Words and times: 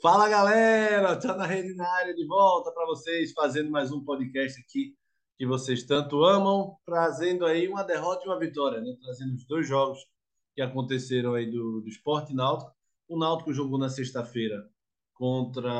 Fala 0.00 0.28
galera, 0.28 1.16
tá 1.18 1.34
na 1.36 1.44
rede 1.44 1.74
na 1.74 1.88
área 1.94 2.14
de 2.14 2.24
volta 2.24 2.70
para 2.70 2.86
vocês, 2.86 3.32
fazendo 3.32 3.68
mais 3.68 3.90
um 3.90 4.04
podcast 4.04 4.60
aqui 4.60 4.94
que 5.36 5.44
vocês 5.44 5.82
tanto 5.82 6.22
amam, 6.22 6.76
trazendo 6.86 7.44
aí 7.44 7.66
uma 7.66 7.82
derrota 7.82 8.22
e 8.24 8.28
uma 8.28 8.38
vitória, 8.38 8.80
né? 8.80 8.96
Trazendo 9.02 9.34
os 9.34 9.44
dois 9.44 9.66
jogos 9.66 9.98
que 10.54 10.62
aconteceram 10.62 11.34
aí 11.34 11.50
do, 11.50 11.80
do 11.80 11.88
Esporte 11.88 12.32
Náutico. 12.32 12.72
O 13.08 13.18
Náutico 13.18 13.52
jogou 13.52 13.76
na 13.76 13.88
sexta-feira 13.88 14.70
contra 15.14 15.72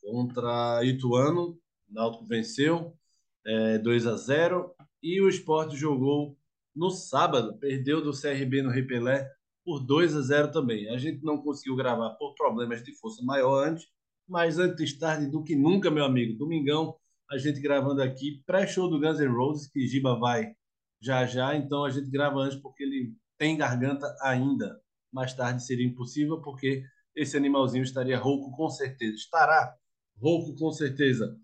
contra 0.00 0.82
Ituano, 0.82 1.58
o 1.90 1.92
Náutico 1.92 2.24
venceu 2.24 2.96
é, 3.44 3.76
2 3.76 4.06
a 4.06 4.16
0 4.16 4.74
e 5.02 5.20
o 5.20 5.28
Esporte 5.28 5.76
jogou 5.76 6.38
no 6.74 6.90
sábado, 6.90 7.58
perdeu 7.58 8.02
do 8.02 8.18
CRB 8.18 8.62
no 8.62 8.70
Repelé 8.70 9.30
por 9.64 9.80
2 9.80 10.16
a 10.16 10.20
0 10.20 10.52
também. 10.52 10.88
A 10.88 10.98
gente 10.98 11.24
não 11.24 11.38
conseguiu 11.38 11.76
gravar 11.76 12.10
por 12.10 12.34
problemas 12.34 12.82
de 12.82 12.94
força 12.98 13.22
maior 13.22 13.66
antes, 13.66 13.86
mas 14.28 14.58
antes 14.58 14.98
tarde 14.98 15.26
do 15.26 15.42
que 15.42 15.54
nunca, 15.54 15.90
meu 15.90 16.04
amigo. 16.04 16.38
Domingão, 16.38 16.96
a 17.30 17.38
gente 17.38 17.60
gravando 17.60 18.02
aqui, 18.02 18.42
pré-show 18.46 18.88
do 18.88 19.00
Guns 19.00 19.20
N' 19.20 19.34
Roses, 19.34 19.68
que 19.68 19.86
Giba 19.86 20.18
vai 20.18 20.54
já 21.00 21.26
já, 21.26 21.56
então 21.56 21.84
a 21.84 21.90
gente 21.90 22.08
grava 22.10 22.38
antes 22.38 22.58
porque 22.58 22.84
ele 22.84 23.14
tem 23.36 23.56
garganta 23.56 24.06
ainda. 24.22 24.80
Mais 25.12 25.34
tarde 25.34 25.64
seria 25.64 25.86
impossível, 25.86 26.40
porque 26.40 26.84
esse 27.14 27.36
animalzinho 27.36 27.82
estaria 27.82 28.18
rouco 28.18 28.54
com 28.56 28.68
certeza. 28.68 29.14
Estará 29.14 29.74
rouco 30.16 30.54
com 30.56 30.70
certeza. 30.70 31.36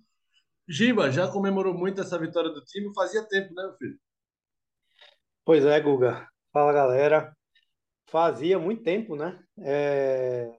Giba, 0.69 1.11
já 1.11 1.27
comemorou 1.29 1.75
muito 1.75 2.01
essa 2.01 2.19
vitória 2.19 2.51
do 2.51 2.63
time? 2.63 2.93
Fazia 2.95 3.27
tempo, 3.27 3.53
né, 3.55 3.63
meu 3.63 3.77
filho? 3.77 3.99
Pois 5.45 5.65
é, 5.65 5.81
Guga. 5.81 6.29
Fala, 6.53 6.73
galera. 6.73 7.38
Fazia 8.11 8.59
muito 8.59 8.83
tempo, 8.83 9.15
né? 9.17 9.39
É... 9.61 10.51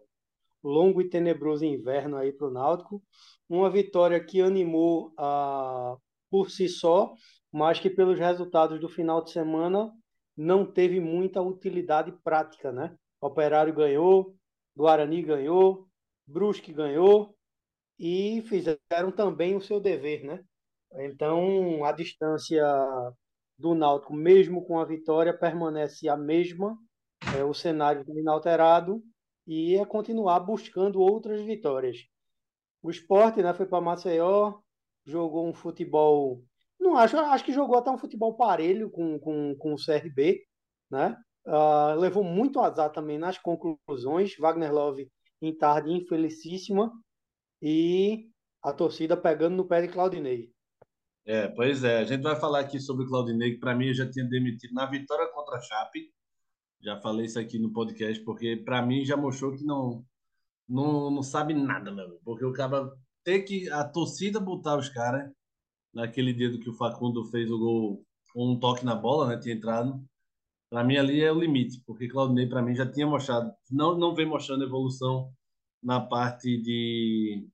Longo 0.63 1.01
e 1.01 1.09
tenebroso 1.09 1.65
inverno 1.65 2.17
aí 2.17 2.31
para 2.31 2.47
o 2.47 2.51
Náutico. 2.51 3.01
Uma 3.49 3.69
vitória 3.69 4.23
que 4.23 4.41
animou 4.41 5.13
a... 5.17 5.95
por 6.29 6.51
si 6.51 6.67
só, 6.69 7.11
mas 7.51 7.79
que 7.79 7.89
pelos 7.89 8.19
resultados 8.19 8.79
do 8.79 8.87
final 8.87 9.23
de 9.23 9.31
semana 9.31 9.91
não 10.37 10.65
teve 10.65 10.99
muita 10.99 11.41
utilidade 11.41 12.13
prática, 12.23 12.71
né? 12.71 12.95
Operário 13.19 13.73
ganhou, 13.73 14.35
Guarani 14.77 15.21
ganhou, 15.21 15.87
Brusque 16.27 16.71
ganhou 16.71 17.35
e 17.97 18.43
fizeram 18.43 19.11
também 19.13 19.55
o 19.55 19.61
seu 19.61 19.79
dever, 19.79 20.23
né? 20.23 20.39
Então, 20.99 21.83
a 21.83 21.91
distância 21.91 22.63
do 23.57 23.73
Náutico, 23.75 24.13
mesmo 24.13 24.65
com 24.65 24.79
a 24.79 24.85
vitória, 24.85 25.37
permanece 25.37 26.07
a 26.07 26.15
mesma 26.15 26.77
é, 27.35 27.43
o 27.43 27.53
cenário 27.53 28.05
inalterado 28.07 29.03
e 29.45 29.75
é 29.75 29.85
continuar 29.85 30.39
buscando 30.39 31.01
outras 31.01 31.41
vitórias. 31.41 31.97
O 32.81 32.89
esporte 32.89 33.41
né, 33.41 33.53
foi 33.53 33.65
para 33.65 33.81
Maceió, 33.81 34.59
jogou 35.05 35.47
um 35.47 35.53
futebol. 35.53 36.43
Não 36.79 36.95
acho, 36.95 37.17
acho 37.17 37.43
que 37.43 37.51
jogou 37.51 37.77
até 37.77 37.89
um 37.89 37.97
futebol 37.97 38.35
parelho 38.35 38.89
com, 38.89 39.19
com, 39.19 39.55
com 39.55 39.73
o 39.73 39.77
CRB, 39.77 40.41
né? 40.89 41.17
Uh, 41.45 41.99
levou 41.99 42.23
muito 42.23 42.59
azar 42.59 42.91
também 42.91 43.17
nas 43.17 43.37
conclusões. 43.37 44.37
Wagner 44.37 44.71
Love 44.71 45.11
em 45.41 45.55
tarde 45.57 45.91
infelicíssima 45.91 46.91
e 47.61 48.29
a 48.61 48.71
torcida 48.71 49.17
pegando 49.17 49.55
no 49.55 49.67
pé 49.67 49.81
de 49.81 49.87
Claudinei. 49.87 50.51
É, 51.25 51.47
pois 51.47 51.83
é. 51.83 51.99
A 51.99 52.03
gente 52.03 52.21
vai 52.21 52.35
falar 52.35 52.59
aqui 52.59 52.79
sobre 52.79 53.05
o 53.05 53.07
Claudinei, 53.07 53.53
que 53.53 53.59
para 53.59 53.75
mim 53.75 53.87
eu 53.87 53.93
já 53.93 54.09
tinha 54.09 54.25
demitido 54.25 54.73
na 54.73 54.85
vitória 54.85 55.27
contra 55.33 55.57
a 55.57 55.61
Chape. 55.61 56.11
Já 56.81 56.99
falei 57.01 57.25
isso 57.25 57.39
aqui 57.39 57.59
no 57.59 57.71
podcast, 57.71 58.23
porque 58.23 58.55
para 58.55 58.81
mim 58.81 59.03
já 59.03 59.17
mostrou 59.17 59.51
que 59.51 59.63
não, 59.63 60.05
não, 60.67 61.11
não 61.11 61.23
sabe 61.23 61.53
nada, 61.53 61.91
meu. 61.91 62.19
Porque 62.23 62.45
o 62.45 62.53
cara 62.53 62.91
ter 63.23 63.41
que 63.41 63.69
a 63.69 63.83
torcida 63.83 64.39
botar 64.39 64.77
os 64.77 64.89
caras 64.89 65.29
naquele 65.93 66.33
dia 66.33 66.49
do 66.49 66.59
que 66.59 66.69
o 66.69 66.73
Facundo 66.73 67.25
fez 67.25 67.51
o 67.51 67.59
gol 67.59 68.05
com 68.33 68.53
um 68.53 68.59
toque 68.59 68.85
na 68.85 68.95
bola, 68.95 69.27
né? 69.27 69.37
Tinha 69.37 69.55
entrado. 69.55 70.03
Para 70.69 70.83
mim 70.83 70.97
ali 70.97 71.21
é 71.21 71.31
o 71.31 71.39
limite, 71.39 71.81
porque 71.85 72.07
Claudinei 72.07 72.47
para 72.47 72.61
mim 72.61 72.75
já 72.75 72.89
tinha 72.89 73.07
mostrado, 73.07 73.51
não 73.71 73.97
não 73.97 74.13
vem 74.15 74.25
mostrando 74.25 74.63
evolução 74.63 75.33
na 75.81 75.99
parte 75.99 76.57
de 76.61 77.47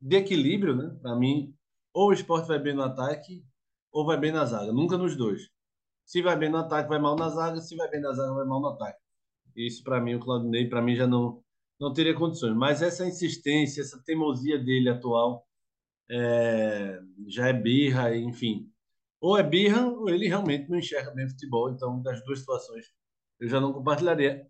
de 0.00 0.16
equilíbrio, 0.16 0.76
né? 0.76 0.96
Para 1.02 1.16
mim, 1.16 1.54
ou 1.92 2.10
o 2.10 2.12
esporte 2.12 2.46
vai 2.46 2.58
bem 2.58 2.74
no 2.74 2.82
ataque 2.82 3.44
ou 3.90 4.06
vai 4.06 4.18
bem 4.18 4.32
na 4.32 4.44
zaga, 4.44 4.72
nunca 4.72 4.96
nos 4.96 5.16
dois. 5.16 5.48
Se 6.08 6.22
vai 6.22 6.34
bem 6.38 6.48
no 6.48 6.56
ataque, 6.56 6.88
vai 6.88 6.98
mal 6.98 7.14
na 7.16 7.28
zaga. 7.28 7.60
Se 7.60 7.76
vai 7.76 7.86
bem 7.90 8.00
na 8.00 8.14
zaga, 8.14 8.32
vai 8.32 8.46
mal 8.46 8.62
no 8.62 8.68
ataque. 8.68 8.98
Isso, 9.54 9.84
para 9.84 10.00
mim, 10.00 10.14
o 10.14 10.20
Claudinei, 10.20 10.66
para 10.66 10.80
mim, 10.80 10.96
já 10.96 11.06
não, 11.06 11.44
não 11.78 11.92
teria 11.92 12.14
condições. 12.14 12.56
Mas 12.56 12.80
essa 12.80 13.06
insistência, 13.06 13.82
essa 13.82 14.02
teimosia 14.02 14.58
dele 14.58 14.88
atual, 14.88 15.46
é, 16.10 16.98
já 17.26 17.48
é 17.48 17.52
birra, 17.52 18.16
enfim. 18.16 18.72
Ou 19.20 19.36
é 19.36 19.42
birra, 19.42 19.86
ou 19.86 20.08
ele 20.08 20.26
realmente 20.26 20.70
não 20.70 20.78
enxerga 20.78 21.10
bem 21.10 21.28
futebol. 21.28 21.70
Então, 21.70 22.00
das 22.00 22.24
duas 22.24 22.38
situações, 22.38 22.86
eu 23.38 23.46
já 23.46 23.60
não 23.60 23.74
compartilharia. 23.74 24.46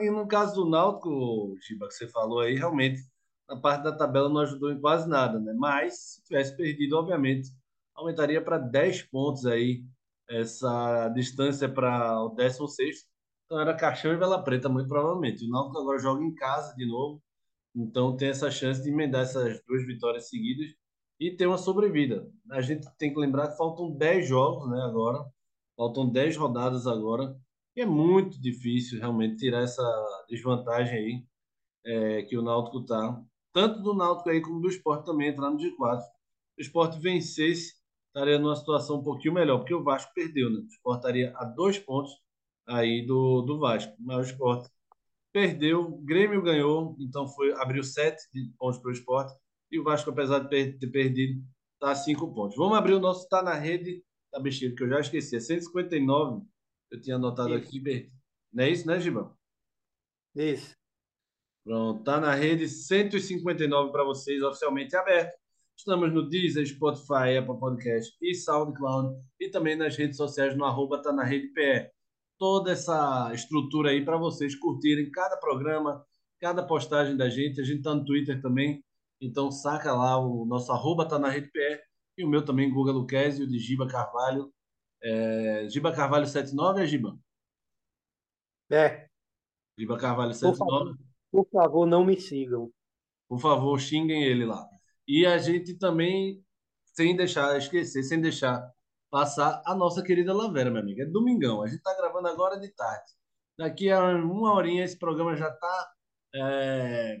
E 0.00 0.08
no 0.08 0.28
caso 0.28 0.54
do 0.54 0.70
Náutico, 0.70 1.56
Chiba, 1.62 1.88
que 1.88 1.94
você 1.94 2.06
falou 2.06 2.40
aí, 2.40 2.54
realmente, 2.54 3.00
a 3.48 3.56
parte 3.56 3.82
da 3.82 3.96
tabela 3.96 4.28
não 4.28 4.42
ajudou 4.42 4.70
em 4.70 4.80
quase 4.80 5.08
nada, 5.08 5.40
né? 5.40 5.52
Mas, 5.52 5.94
se 5.98 6.22
tivesse 6.22 6.56
perdido, 6.56 6.96
obviamente, 6.96 7.50
aumentaria 7.92 8.40
para 8.40 8.56
10 8.58 9.02
pontos 9.10 9.46
aí 9.46 9.84
essa 10.32 11.08
distância 11.10 11.68
para 11.68 12.22
o 12.22 12.30
16. 12.30 13.06
Então 13.44 13.60
era 13.60 13.76
Caixão 13.76 14.12
e 14.12 14.16
Vela 14.16 14.42
Preta, 14.42 14.68
muito 14.68 14.88
provavelmente. 14.88 15.44
O 15.44 15.50
Náutico 15.50 15.78
agora 15.78 15.98
joga 15.98 16.24
em 16.24 16.34
casa 16.34 16.74
de 16.74 16.86
novo, 16.86 17.22
então 17.74 18.16
tem 18.16 18.28
essa 18.28 18.50
chance 18.50 18.82
de 18.82 18.90
emendar 18.90 19.22
essas 19.22 19.62
duas 19.66 19.86
vitórias 19.86 20.28
seguidas 20.28 20.74
e 21.20 21.30
ter 21.30 21.46
uma 21.46 21.58
sobrevida. 21.58 22.28
A 22.50 22.60
gente 22.60 22.86
tem 22.96 23.12
que 23.12 23.20
lembrar 23.20 23.48
que 23.48 23.56
faltam 23.56 23.90
10 23.90 24.26
jogos 24.26 24.70
né, 24.70 24.82
agora, 24.82 25.24
faltam 25.76 26.08
10 26.08 26.36
rodadas 26.36 26.86
agora, 26.86 27.36
e 27.76 27.80
é 27.80 27.86
muito 27.86 28.40
difícil 28.40 28.98
realmente 28.98 29.36
tirar 29.36 29.62
essa 29.62 29.82
desvantagem 30.28 30.98
aí 30.98 31.26
é, 31.84 32.22
que 32.22 32.36
o 32.36 32.42
Náutico 32.42 32.84
tá. 32.84 33.22
Tanto 33.52 33.82
do 33.82 33.94
Náutico 33.94 34.30
aí 34.30 34.40
como 34.40 34.60
do 34.60 34.68
esporte 34.68 35.04
também 35.04 35.28
entrar 35.28 35.50
no 35.50 35.58
G4. 35.58 36.00
O 36.58 36.60
esporte 36.60 36.98
vencesse 36.98 37.81
estaria 38.12 38.38
numa 38.38 38.54
situação 38.54 38.98
um 39.00 39.02
pouquinho 39.02 39.34
melhor, 39.34 39.58
porque 39.58 39.74
o 39.74 39.82
Vasco 39.82 40.12
perdeu, 40.14 40.50
né? 40.50 40.58
O 40.60 40.66
Sport 40.66 40.98
estaria 40.98 41.32
a 41.36 41.44
dois 41.44 41.78
pontos 41.78 42.12
aí 42.66 43.04
do, 43.06 43.42
do 43.42 43.58
Vasco. 43.58 43.94
Mas 43.98 44.18
o 44.18 44.30
Sport 44.30 44.68
perdeu, 45.32 45.80
o 45.80 46.02
Grêmio 46.02 46.42
ganhou, 46.42 46.94
então 47.00 47.26
foi 47.26 47.52
abriu 47.54 47.82
sete 47.82 48.22
pontos 48.58 48.78
para 48.78 48.90
o 48.90 48.94
Sport. 48.94 49.32
E 49.70 49.80
o 49.80 49.84
Vasco, 49.84 50.10
apesar 50.10 50.40
de 50.40 50.78
ter 50.78 50.90
perdido, 50.90 51.42
está 51.74 51.92
a 51.92 51.94
cinco 51.94 52.32
pontos. 52.34 52.56
Vamos 52.56 52.76
abrir 52.76 52.92
o 52.92 53.00
nosso 53.00 53.26
Tá 53.28 53.42
na 53.42 53.54
Rede 53.54 54.04
da 54.30 54.38
Bexiga, 54.38 54.76
que 54.76 54.82
eu 54.82 54.88
já 54.88 55.00
esqueci. 55.00 55.36
É 55.36 55.40
159, 55.40 56.44
eu 56.90 57.00
tinha 57.00 57.16
anotado 57.16 57.56
isso. 57.56 57.68
aqui. 57.68 58.10
Não 58.52 58.64
é 58.64 58.70
isso, 58.70 58.86
né, 58.86 59.00
Gibão? 59.00 59.34
Isso. 60.34 60.76
Pronto, 61.64 62.02
tá 62.02 62.20
na 62.20 62.34
rede 62.34 62.68
159 62.68 63.92
para 63.92 64.04
vocês, 64.04 64.42
oficialmente 64.42 64.96
aberto. 64.96 65.38
Estamos 65.76 66.12
no 66.12 66.28
Deezer, 66.28 66.66
Spotify, 66.66 67.38
Apple 67.38 67.58
Podcast 67.58 68.16
e 68.20 68.34
SoundCloud 68.34 69.16
e 69.40 69.50
também 69.50 69.76
nas 69.76 69.96
redes 69.96 70.16
sociais 70.16 70.56
no 70.56 70.64
arroba 70.64 71.02
tá 71.02 71.12
na 71.12 71.24
rede 71.24 71.48
PE. 71.48 71.90
Toda 72.38 72.72
essa 72.72 73.32
estrutura 73.34 73.90
aí 73.90 74.04
para 74.04 74.16
vocês 74.16 74.54
curtirem 74.54 75.10
cada 75.10 75.36
programa, 75.36 76.04
cada 76.40 76.64
postagem 76.64 77.16
da 77.16 77.28
gente. 77.28 77.60
A 77.60 77.64
gente 77.64 77.78
está 77.78 77.94
no 77.94 78.04
Twitter 78.04 78.40
também, 78.40 78.84
então 79.20 79.50
saca 79.50 79.92
lá 79.92 80.18
o 80.18 80.44
nosso 80.44 80.70
arroba 80.72 81.08
tá 81.08 81.18
na 81.18 81.28
rede 81.28 81.50
PE 81.50 81.80
e 82.18 82.24
o 82.24 82.28
meu 82.28 82.44
também, 82.44 82.70
Guga 82.70 82.92
Luquezzi, 82.92 83.42
o 83.42 83.48
de 83.48 83.58
Giba 83.58 83.86
Carvalho. 83.86 84.52
É... 85.02 85.68
Giba 85.68 85.92
Carvalho 85.92 86.26
79 86.26 86.82
é 86.82 86.86
Giba? 86.86 87.18
É. 88.70 89.06
Giba 89.78 89.98
Carvalho 89.98 90.34
79. 90.34 90.58
Por 90.58 90.58
favor, 90.58 90.98
por 91.30 91.48
favor, 91.50 91.86
não 91.86 92.04
me 92.04 92.20
sigam. 92.20 92.70
Por 93.28 93.40
favor, 93.40 93.80
xinguem 93.80 94.22
ele 94.22 94.44
lá. 94.44 94.71
E 95.12 95.26
a 95.26 95.36
gente 95.36 95.74
também, 95.74 96.42
sem 96.86 97.14
deixar 97.14 97.58
esquecer, 97.58 98.02
sem 98.02 98.18
deixar 98.18 98.66
passar 99.10 99.62
a 99.66 99.74
nossa 99.74 100.02
querida 100.02 100.32
Lavera, 100.32 100.70
minha 100.70 100.82
amiga. 100.82 101.02
É 101.02 101.06
domingão. 101.06 101.60
A 101.60 101.66
gente 101.66 101.80
está 101.80 101.94
gravando 101.94 102.28
agora 102.28 102.58
de 102.58 102.70
tarde. 102.70 103.12
Daqui 103.58 103.90
a 103.90 104.02
uma 104.02 104.54
horinha 104.54 104.82
esse 104.82 104.98
programa 104.98 105.36
já 105.36 105.50
está 105.50 105.92
é, 106.34 107.20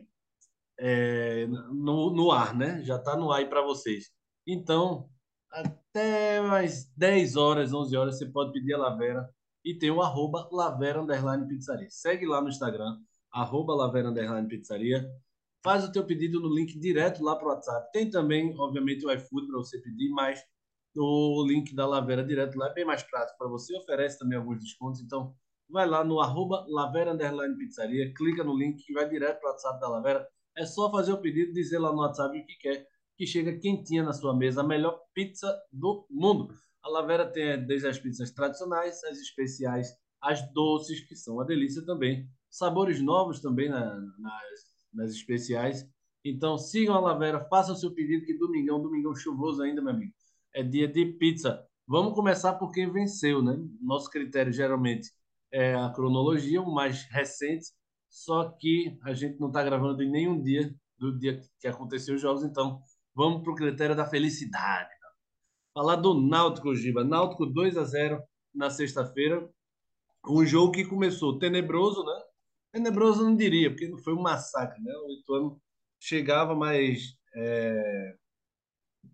é, 0.78 1.46
no, 1.46 2.10
no 2.14 2.32
ar, 2.32 2.56
né? 2.56 2.82
Já 2.82 2.96
está 2.96 3.14
no 3.14 3.30
ar 3.30 3.40
aí 3.40 3.46
para 3.46 3.60
vocês. 3.60 4.10
Então, 4.46 5.10
até 5.50 6.40
mais 6.40 6.90
10 6.96 7.36
horas, 7.36 7.74
11 7.74 7.94
horas, 7.94 8.16
você 8.16 8.24
pode 8.24 8.52
pedir 8.52 8.72
a 8.72 8.78
Lavera 8.78 9.28
e 9.62 9.74
tem 9.74 9.90
o 9.90 10.00
arroba 10.00 10.48
Lavera 10.50 11.02
Underline 11.02 11.46
Pizzaria. 11.46 11.90
Segue 11.90 12.24
lá 12.24 12.40
no 12.40 12.48
Instagram, 12.48 12.96
arroba 13.30 13.74
Lavera 13.74 14.08
Underline 14.08 14.48
Pizzaria 14.48 15.06
faz 15.62 15.84
o 15.84 15.92
teu 15.92 16.04
pedido 16.04 16.40
no 16.40 16.52
link 16.52 16.78
direto 16.78 17.22
lá 17.22 17.36
para 17.36 17.46
o 17.46 17.50
WhatsApp. 17.50 17.90
Tem 17.92 18.10
também, 18.10 18.54
obviamente, 18.58 19.06
o 19.06 19.12
iFood 19.12 19.46
para 19.46 19.58
você 19.58 19.78
pedir, 19.78 20.10
mas 20.10 20.42
o 20.96 21.44
link 21.46 21.74
da 21.74 21.86
Lavera 21.86 22.24
direto 22.24 22.56
lá 22.58 22.68
é 22.68 22.74
bem 22.74 22.84
mais 22.84 23.02
prático 23.02 23.38
para 23.38 23.48
você, 23.48 23.76
oferece 23.76 24.18
também 24.18 24.36
alguns 24.36 24.58
descontos, 24.58 25.00
então 25.00 25.34
vai 25.70 25.86
lá 25.86 26.04
no 26.04 26.20
arroba 26.20 26.66
Lavera 26.68 27.16
Pizzaria, 27.56 28.12
clica 28.12 28.44
no 28.44 28.56
link 28.56 28.84
que 28.84 28.92
vai 28.92 29.08
direto 29.08 29.40
para 29.40 29.48
o 29.48 29.52
WhatsApp 29.52 29.80
da 29.80 29.88
Lavera. 29.88 30.28
É 30.56 30.66
só 30.66 30.90
fazer 30.90 31.12
o 31.12 31.20
pedido, 31.20 31.52
dizer 31.54 31.78
lá 31.78 31.90
no 31.90 32.00
WhatsApp 32.00 32.38
o 32.38 32.46
que 32.46 32.56
quer, 32.56 32.86
que 33.16 33.26
chega 33.26 33.58
quentinha 33.58 34.02
na 34.02 34.12
sua 34.12 34.36
mesa, 34.36 34.60
a 34.60 34.66
melhor 34.66 35.00
pizza 35.14 35.58
do 35.72 36.06
mundo. 36.10 36.54
A 36.82 36.90
Lavera 36.90 37.26
tem 37.26 37.64
desde 37.64 37.88
as 37.88 37.98
pizzas 37.98 38.30
tradicionais, 38.32 39.02
as 39.04 39.18
especiais, 39.18 39.88
as 40.20 40.42
doces, 40.52 41.00
que 41.00 41.16
são 41.16 41.36
uma 41.36 41.44
delícia 41.44 41.84
também. 41.86 42.28
Sabores 42.50 43.00
novos 43.00 43.40
também 43.40 43.70
na, 43.70 43.96
nas, 44.18 44.71
nas 44.92 45.10
especiais. 45.10 45.88
Então 46.24 46.56
sigam 46.56 46.94
a 46.94 47.00
Lavera, 47.00 47.44
façam 47.48 47.74
seu 47.74 47.92
pedido, 47.92 48.24
que 48.24 48.36
domingão, 48.38 48.80
domingão 48.80 49.14
chuvoso 49.14 49.62
ainda, 49.62 49.82
meu 49.82 49.92
amigo. 49.92 50.12
É 50.54 50.62
dia 50.62 50.86
de 50.86 51.06
pizza. 51.06 51.66
Vamos 51.86 52.14
começar 52.14 52.54
por 52.54 52.70
quem 52.70 52.90
venceu, 52.90 53.42
né? 53.42 53.58
Nosso 53.80 54.08
critério 54.08 54.52
geralmente 54.52 55.10
é 55.50 55.74
a 55.74 55.90
cronologia, 55.90 56.62
o 56.62 56.72
mais 56.72 57.04
recente, 57.10 57.66
só 58.08 58.50
que 58.50 58.96
a 59.02 59.12
gente 59.12 59.38
não 59.40 59.48
está 59.48 59.62
gravando 59.62 60.02
em 60.02 60.10
nenhum 60.10 60.40
dia 60.40 60.74
do 60.98 61.18
dia 61.18 61.40
que 61.58 61.66
aconteceu 61.66 62.14
os 62.14 62.20
jogos, 62.20 62.44
então 62.44 62.80
vamos 63.14 63.42
para 63.42 63.52
o 63.52 63.56
critério 63.56 63.96
da 63.96 64.06
felicidade. 64.06 64.90
Falar 65.74 65.96
do 65.96 66.14
Náutico, 66.14 66.74
Giba. 66.74 67.02
Náutico 67.02 67.46
2 67.46 67.78
a 67.78 67.84
0 67.84 68.22
na 68.54 68.68
sexta-feira. 68.68 69.48
Um 70.28 70.44
jogo 70.44 70.72
que 70.72 70.84
começou 70.84 71.38
tenebroso, 71.38 72.04
né? 72.04 72.20
Tenebroso 72.72 73.22
não 73.22 73.36
diria, 73.36 73.70
porque 73.70 73.90
foi 74.02 74.14
um 74.14 74.22
massacre, 74.22 74.82
né? 74.82 74.92
O 75.06 75.10
Ituano 75.10 75.60
chegava, 76.00 76.54
mas 76.54 77.14
é, 77.34 78.16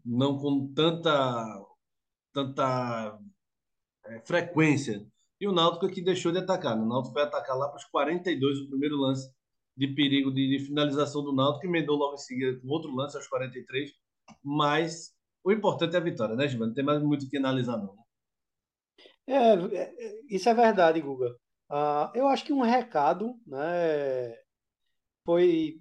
não 0.05 0.39
com 0.39 0.73
tanta, 0.73 1.67
tanta 2.33 3.19
é, 4.07 4.21
frequência. 4.21 5.05
E 5.41 5.47
o 5.47 5.53
Náutico 5.53 5.87
aqui 5.87 6.01
deixou 6.01 6.33
de 6.33 6.39
atacar. 6.39 6.77
Né? 6.77 6.83
O 6.83 6.89
Náutico 6.89 7.15
foi 7.15 7.23
atacar 7.23 7.57
lá 7.57 7.69
para 7.69 7.79
os 7.79 7.85
42, 7.85 8.61
o 8.61 8.69
primeiro 8.69 8.97
lance 8.97 9.31
de 9.77 9.89
perigo 9.89 10.33
de, 10.33 10.49
de 10.49 10.65
finalização 10.65 11.23
do 11.23 11.33
Náutico, 11.33 11.67
emendou 11.67 11.97
logo 11.97 12.15
em 12.15 12.19
seguida 12.19 12.59
com 12.61 12.69
outro 12.69 12.95
lance 12.95 13.17
aos 13.17 13.29
43, 13.29 13.93
mas 14.43 15.15
o 15.45 15.53
importante 15.53 15.95
é 15.95 15.99
a 15.99 16.03
vitória, 16.03 16.35
né, 16.35 16.49
Giovanni? 16.49 16.71
Não 16.71 16.75
tem 16.75 16.85
mais 16.85 17.03
muito 17.03 17.27
o 17.27 17.31
que 17.31 17.37
analisar, 17.37 17.77
não. 17.77 17.95
Né? 17.95 18.03
É, 19.29 19.53
é, 19.77 20.21
isso 20.29 20.49
é 20.49 20.55
verdade, 20.55 21.01
Guga. 21.01 21.37
Uh, 21.71 22.11
eu 22.15 22.27
acho 22.29 22.45
que 22.45 22.53
um 22.53 22.63
recado 22.63 23.35
né, 23.47 24.35
foi 25.25 25.81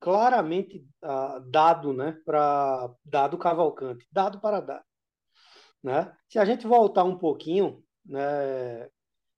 claramente 0.00 0.86
uh, 1.04 1.40
dado 1.50 1.92
né, 1.92 2.18
para 2.24 2.90
dado 3.04 3.36
Cavalcante, 3.36 4.06
dado 4.10 4.40
para 4.40 4.60
dar. 4.60 4.84
Né? 5.82 6.16
Se 6.28 6.38
a 6.38 6.44
gente 6.44 6.66
voltar 6.66 7.04
um 7.04 7.18
pouquinho, 7.18 7.84
né, 8.04 8.88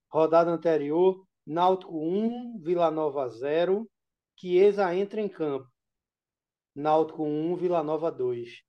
rodada 0.09 0.51
anterior, 0.51 1.27
Náutico 1.45 1.99
1, 1.99 2.61
Vila 2.61 2.91
Nova 2.91 3.29
0, 3.29 3.91
Chiesa 4.39 4.95
entra 4.95 5.21
em 5.21 5.29
campo. 5.29 5.69
Náutico 6.75 7.25
1, 7.25 7.57
Vila 7.57 7.83
Nova 7.83 8.11
2. 8.11 8.63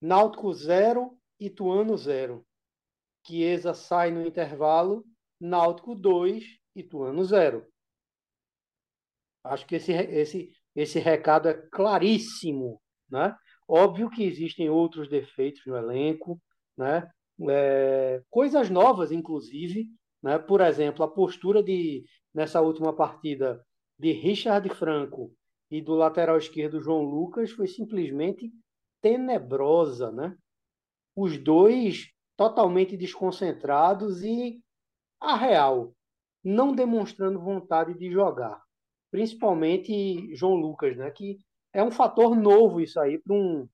Náutico 0.00 0.52
0, 0.52 1.16
Ituano 1.38 1.96
0. 1.96 2.44
Chiesa 3.24 3.72
sai 3.72 4.10
no 4.10 4.26
intervalo, 4.26 5.04
Náutico 5.40 5.94
2, 5.94 6.44
Ituano 6.76 7.24
0. 7.24 7.66
Acho 9.42 9.66
que 9.66 9.76
esse, 9.76 9.92
esse, 9.92 10.52
esse 10.74 10.98
recado 10.98 11.48
é 11.48 11.54
claríssimo. 11.72 12.80
Né? 13.10 13.34
Óbvio 13.66 14.10
que 14.10 14.22
existem 14.22 14.68
outros 14.68 15.08
defeitos 15.08 15.62
no 15.66 15.76
elenco, 15.76 16.40
né? 16.76 17.08
É, 17.48 18.22
coisas 18.28 18.68
novas, 18.68 19.10
inclusive, 19.10 19.88
né? 20.22 20.38
por 20.38 20.60
exemplo, 20.60 21.02
a 21.02 21.10
postura 21.10 21.62
de, 21.62 22.04
nessa 22.34 22.60
última 22.60 22.94
partida 22.94 23.64
de 23.98 24.12
Richard 24.12 24.68
Franco 24.70 25.32
e 25.70 25.80
do 25.80 25.94
lateral 25.94 26.36
esquerdo 26.36 26.80
João 26.80 27.02
Lucas 27.02 27.50
foi 27.52 27.66
simplesmente 27.66 28.52
tenebrosa, 29.00 30.10
né? 30.10 30.36
Os 31.16 31.38
dois 31.38 32.10
totalmente 32.36 32.96
desconcentrados 32.96 34.22
e 34.22 34.60
a 35.20 35.36
real, 35.36 35.94
não 36.42 36.74
demonstrando 36.74 37.40
vontade 37.40 37.94
de 37.94 38.10
jogar. 38.10 38.62
Principalmente 39.10 40.34
João 40.34 40.54
Lucas, 40.54 40.96
né? 40.96 41.10
Que 41.10 41.38
é 41.72 41.82
um 41.82 41.90
fator 41.90 42.36
novo 42.36 42.80
isso 42.80 42.98
aí 43.00 43.18
para 43.18 43.34
um 43.34 43.68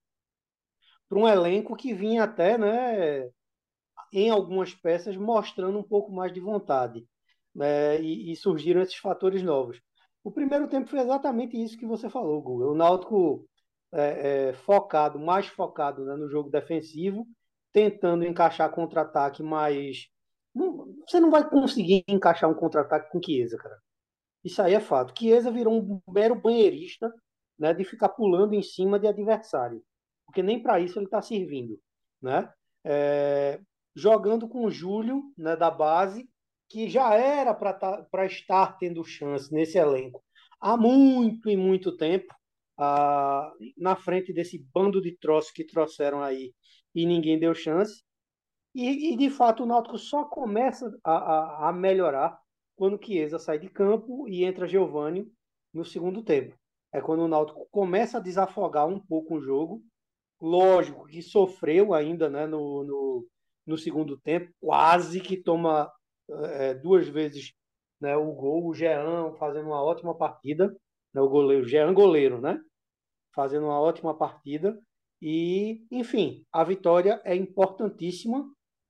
um 1.13 1.29
elenco 1.29 1.77
que 1.77 1.95
vinha 1.95 2.25
até, 2.25 2.59
né, 2.59 3.31
em 4.13 4.31
algumas 4.31 4.75
peças 4.75 5.17
mostrando 5.17 5.79
um 5.79 5.83
pouco 5.83 6.13
mais 6.13 6.33
de 6.33 6.41
vontade, 6.41 7.07
né, 7.55 8.01
e, 8.01 8.33
e 8.33 8.37
surgiram 8.37 8.83
esses 8.83 8.97
fatores 8.97 9.43
novos. 9.43 9.81
O 10.25 10.31
primeiro 10.31 10.69
tempo 10.69 10.89
foi 10.89 11.01
exatamente 11.01 11.57
isso 11.63 11.79
que 11.79 11.87
você 11.87 12.11
falou, 12.11 12.43
Google. 12.43 12.73
O 12.73 12.75
Náutico 12.75 13.49
é, 13.93 14.49
é, 14.49 14.53
focado, 14.55 15.19
mais 15.19 15.47
focado 15.47 16.05
né, 16.05 16.17
no 16.17 16.29
jogo 16.29 16.51
defensivo, 16.51 17.27
tentando 17.73 18.25
encaixar 18.25 18.71
contra-ataque, 18.71 19.43
não, 19.43 20.11
você 21.07 21.21
não 21.21 21.31
vai 21.31 21.49
conseguir 21.49 22.05
encaixar 22.09 22.51
um 22.51 22.55
contra-ataque 22.55 23.11
com 23.11 23.23
Chiesa, 23.23 23.57
cara. 23.59 23.79
Isso 24.45 24.63
aí 24.63 24.75
é 24.75 24.81
fato. 24.81 25.17
Chiesa 25.19 25.51
virou 25.51 25.75
um 25.75 26.01
mero 26.13 26.35
banheirista 26.35 27.13
né, 27.59 27.75
de 27.75 27.85
ficar 27.85 28.11
pulando 28.11 28.55
em 28.55 28.63
cima 28.63 28.99
de 28.99 29.07
adversário, 29.07 29.83
porque 30.25 30.43
nem 30.43 30.63
para 30.63 30.81
isso 30.81 30.99
ele 30.99 31.07
está 31.07 31.21
servindo. 31.21 31.79
Né? 32.23 32.51
É, 32.85 33.61
jogando 33.95 34.49
com 34.49 34.65
o 34.65 34.71
Júlio 34.71 35.23
né, 35.37 35.57
da 35.57 35.71
base, 35.71 36.29
que 36.69 36.89
já 36.89 37.15
era 37.15 37.55
para 37.55 37.73
tá, 37.73 38.07
estar 38.25 38.79
tendo 38.79 39.05
chance 39.05 39.53
nesse 39.53 39.79
elenco 39.79 40.23
há 40.61 40.77
muito 40.77 41.49
e 41.49 41.57
muito 41.57 41.97
tempo, 41.97 42.35
ah, 42.79 43.53
na 43.77 43.97
frente 43.97 44.33
desse 44.33 44.59
bando 44.73 45.01
de 45.01 45.17
troços 45.17 45.51
que 45.53 45.65
trouxeram 45.65 46.23
aí 46.23 46.53
e 46.95 47.07
ninguém 47.07 47.39
deu 47.39 47.55
chance. 47.55 48.03
E, 48.77 49.13
e 49.13 49.17
de 49.17 49.31
fato 49.31 49.63
o 49.63 49.67
Náutico 49.67 49.97
só 49.97 50.25
começa 50.25 50.95
a, 51.03 51.13
a, 51.13 51.69
a 51.69 51.73
melhorar 51.73 52.39
quando 52.77 53.03
Chiesa 53.03 53.39
sai 53.39 53.59
de 53.59 53.71
campo 53.71 54.29
e 54.29 54.45
entra 54.45 54.69
Giovani 54.69 55.27
no 55.73 55.85
segundo 55.85 56.23
tempo. 56.23 56.55
É 56.93 57.01
quando 57.01 57.21
o 57.21 57.29
Náutico 57.29 57.67
começa 57.71 58.19
a 58.19 58.21
desafogar 58.21 58.87
um 58.87 59.01
pouco 59.01 59.37
o 59.37 59.41
jogo. 59.41 59.83
Lógico 60.41 61.07
que 61.07 61.23
sofreu 61.23 61.95
ainda 61.95 62.29
né, 62.29 62.47
no, 62.47 62.85
no, 62.85 63.27
no 63.67 63.79
segundo 63.79 64.21
tempo, 64.21 64.53
quase 64.61 65.21
que 65.21 65.43
toma 65.43 65.91
é, 66.29 66.75
duas 66.75 67.09
vezes 67.09 67.55
né, 67.99 68.15
o 68.15 68.31
gol. 68.33 68.67
O 68.67 68.75
Jean 68.75 69.33
fazendo 69.39 69.69
uma 69.69 69.83
ótima 69.83 70.15
partida 70.15 70.77
né, 71.17 71.23
o 71.23 71.29
goleiro, 71.31 71.67
Jean 71.67 71.95
goleiro, 71.95 72.43
né? 72.43 72.61
Fazendo 73.35 73.65
uma 73.65 73.81
ótima 73.81 74.15
partida. 74.15 74.79
E, 75.21 75.83
enfim, 75.91 76.45
a 76.53 76.63
vitória 76.63 77.23
é 77.25 77.35
importantíssima, 77.35 78.47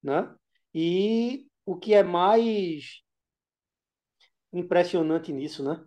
né? 0.07 0.35
E 0.73 1.47
o 1.67 1.77
que 1.77 1.93
é 1.93 2.03
mais 2.03 3.03
impressionante 4.53 5.33
nisso, 5.33 5.65
né? 5.65 5.85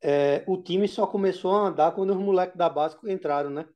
É, 0.00 0.44
o 0.46 0.62
time 0.62 0.88
só 0.88 1.06
começou 1.06 1.54
a 1.54 1.68
andar 1.68 1.92
quando 1.92 2.10
os 2.10 2.16
moleques 2.16 2.56
da 2.56 2.68
base 2.68 2.96
entraram, 3.04 3.50
né? 3.50 3.68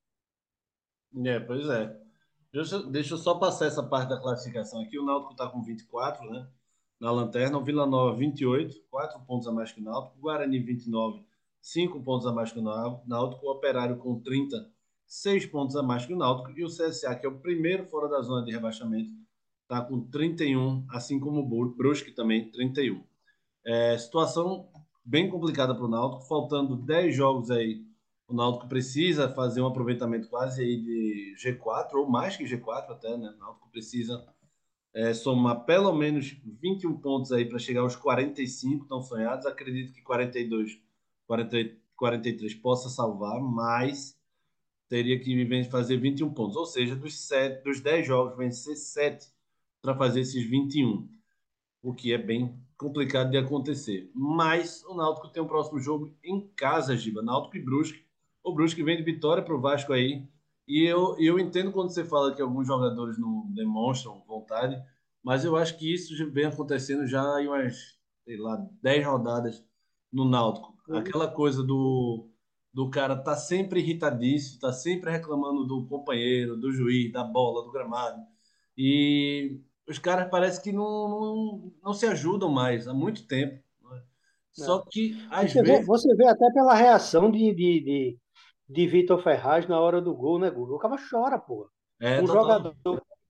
É, 1.25 1.39
pois 1.41 1.69
é. 1.69 2.01
Deixa, 2.53 2.83
deixa 2.85 3.15
eu 3.15 3.19
só 3.19 3.39
passar 3.39 3.67
essa 3.67 3.83
parte 3.83 4.09
da 4.11 4.21
classificação 4.21 4.81
aqui. 4.83 4.99
O 4.99 5.05
Náutico 5.05 5.33
está 5.33 5.49
com 5.49 5.63
24, 5.63 6.29
né? 6.31 6.49
Na 7.01 7.11
lanterna, 7.11 7.59
o 7.59 7.65
Vila 7.65 7.87
Nova 7.87 8.17
28, 8.17 8.85
4 8.89 9.21
pontos 9.27 9.49
a 9.49 9.53
mais 9.53 9.73
que 9.73 9.81
o 9.81 9.85
Náutico, 9.85 10.17
o 10.19 10.21
Guarani 10.21 10.61
29, 10.61 11.25
5 11.61 12.03
pontos 12.03 12.27
a 12.27 12.33
mais 12.33 12.53
que 12.53 12.61
o 12.61 12.63
Náutico, 12.63 13.47
o 13.47 13.51
Operário 13.51 13.97
com 13.99 14.21
30, 14.21 14.71
6 15.07 15.47
pontos 15.47 15.77
a 15.77 15.83
mais 15.83 16.07
que 16.07 16.13
o 16.13 16.17
Náutico, 16.17 16.57
e 16.57 16.65
o 16.65 16.69
CSA, 16.69 17.15
que 17.17 17.27
é 17.27 17.29
o 17.29 17.41
primeiro 17.41 17.85
fora 17.87 18.09
da 18.09 18.23
zona 18.23 18.45
de 18.45 18.53
rebaixamento, 18.53 19.11
está 19.73 19.81
com 19.81 20.00
31, 20.02 20.85
assim 20.91 21.19
como 21.19 21.41
o 21.41 21.71
Brusque 21.71 22.12
também, 22.12 22.50
31. 22.50 23.02
É, 23.64 23.97
situação 23.97 24.69
bem 25.02 25.31
complicada 25.31 25.75
para 25.75 25.85
o 25.85 25.88
Náutico, 25.88 26.29
faltando 26.29 26.76
10 26.76 27.17
jogos 27.17 27.50
aí, 27.50 27.83
o 28.29 28.35
Náutico 28.35 28.69
precisa 28.69 29.31
fazer 29.31 29.62
um 29.62 29.67
aproveitamento 29.67 30.29
quase 30.29 30.62
aí 30.62 30.76
de 30.76 31.35
G4, 31.43 31.95
ou 31.95 32.09
mais 32.09 32.37
que 32.37 32.45
G4 32.45 32.91
até, 32.91 33.17
né? 33.17 33.31
O 33.31 33.38
Náutico 33.38 33.71
precisa 33.71 34.25
é, 34.95 35.14
somar 35.14 35.64
pelo 35.64 35.93
menos 35.95 36.37
21 36.61 36.99
pontos 36.99 37.33
aí 37.33 37.47
para 37.47 37.59
chegar 37.59 37.81
aos 37.81 37.97
45 37.97 38.87
tão 38.87 39.00
sonhados. 39.00 39.47
Acredito 39.47 39.93
que 39.93 40.02
42 40.02 40.79
40, 41.26 41.76
43 41.97 42.55
possa 42.57 42.91
salvar, 42.91 43.41
mas 43.41 44.19
teria 44.88 45.19
que 45.19 45.64
fazer 45.64 45.97
21 45.97 46.33
pontos. 46.35 46.57
Ou 46.57 46.67
seja, 46.67 46.95
dos, 46.95 47.19
7, 47.19 47.64
dos 47.64 47.81
10 47.81 48.07
jogos, 48.07 48.37
vencer 48.37 48.76
7 48.76 49.32
para 49.83 49.97
fazer 49.97 50.21
esses 50.21 50.49
21. 50.49 51.09
O 51.83 51.93
que 51.93 52.12
é 52.12 52.19
bem 52.19 52.57
complicado 52.77 53.31
de 53.31 53.37
acontecer. 53.37 54.11
Mas 54.15 54.85
o 54.85 54.95
Náutico 54.95 55.29
tem 55.29 55.43
um 55.43 55.47
próximo 55.47 55.79
jogo 55.79 56.15
em 56.23 56.49
casa, 56.57 56.97
Giba. 56.97 57.23
Náutico 57.23 57.57
e 57.57 57.62
Brusque. 57.62 58.05
O 58.43 58.55
Brusque 58.55 58.83
vem 58.83 58.97
de 58.97 59.03
vitória 59.03 59.43
para 59.43 59.55
o 59.55 59.61
Vasco 59.61 59.93
aí. 59.93 60.27
E 60.67 60.85
eu, 60.85 61.17
eu 61.19 61.39
entendo 61.39 61.73
quando 61.73 61.91
você 61.91 62.05
fala 62.05 62.35
que 62.35 62.41
alguns 62.41 62.67
jogadores 62.67 63.19
não 63.19 63.47
demonstram 63.53 64.23
vontade, 64.27 64.81
mas 65.23 65.45
eu 65.45 65.57
acho 65.57 65.77
que 65.77 65.93
isso 65.93 66.15
vem 66.31 66.47
acontecendo 66.47 67.07
já 67.07 67.41
em 67.41 67.49
umas, 67.49 67.99
sei 68.25 68.37
lá, 68.37 68.57
10 68.81 69.07
rodadas 69.07 69.65
no 70.12 70.25
Náutico. 70.25 70.73
Aquela 70.91 71.29
coisa 71.29 71.62
do, 71.62 72.29
do 72.73 72.91
cara 72.91 73.17
tá 73.17 73.37
sempre 73.37 73.81
irritadíssimo, 73.81 74.61
tá 74.61 74.73
sempre 74.73 75.11
reclamando 75.11 75.65
do 75.67 75.87
companheiro, 75.87 76.57
do 76.57 76.73
juiz, 76.73 77.12
da 77.12 77.25
bola, 77.25 77.65
do 77.65 77.73
gramado. 77.73 78.21
E 78.77 79.61
os 79.89 79.99
caras 79.99 80.31
parece 80.31 80.62
que 80.62 80.73
não, 80.73 81.09
não, 81.09 81.73
não 81.83 81.95
se 81.95 82.07
ajudam 82.07 82.51
mais 82.51 82.89
há 82.89 82.95
muito 82.95 83.27
tempo. 83.27 83.62
né? 83.83 84.03
Só 84.53 84.81
que, 84.91 85.27
às 85.31 85.53
Você 85.53 85.62
vê, 85.62 85.81
vezes, 85.81 85.87
você 85.87 86.15
vê 86.15 86.27
até 86.29 86.51
pela 86.53 86.75
reação 86.75 87.31
de, 87.31 87.55
de, 87.55 87.81
de, 87.83 88.19
de 88.69 88.87
Vitor 88.87 89.23
Ferraz 89.23 89.67
na 89.69 89.81
hora 89.81 90.01
do 90.01 90.15
gol, 90.15 90.39
né, 90.39 90.51
Guga? 90.51 90.75
O 90.75 90.79
cara 90.79 90.97
chora, 91.11 91.39
pô. 91.39 91.69
é 92.01 92.21
Um 92.21 92.27
total. 92.27 92.57
jogador 92.57 92.75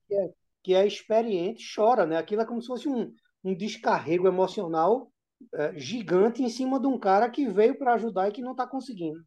que 0.09 0.15
é, 0.15 0.31
que 0.63 0.75
é 0.75 0.87
experiente 0.87 1.65
chora, 1.75 2.07
né? 2.07 2.17
Aquilo 2.17 2.43
é 2.43 2.47
como 2.47 2.61
se 2.61 2.69
fosse 2.69 2.89
um, 2.89 3.13
um 3.45 3.55
descarrego 3.57 4.27
emocional 4.29 5.13
é, 5.55 5.79
gigante 5.79 6.43
em 6.43 6.49
cima 6.49 6.81
de 6.81 6.87
um 6.87 6.99
cara 6.99 7.31
que 7.31 7.49
veio 7.49 7.77
para 7.79 7.95
ajudar 7.95 8.29
e 8.29 8.33
que 8.33 8.43
não 8.43 8.53
está 8.53 8.67
conseguindo. 8.67 9.21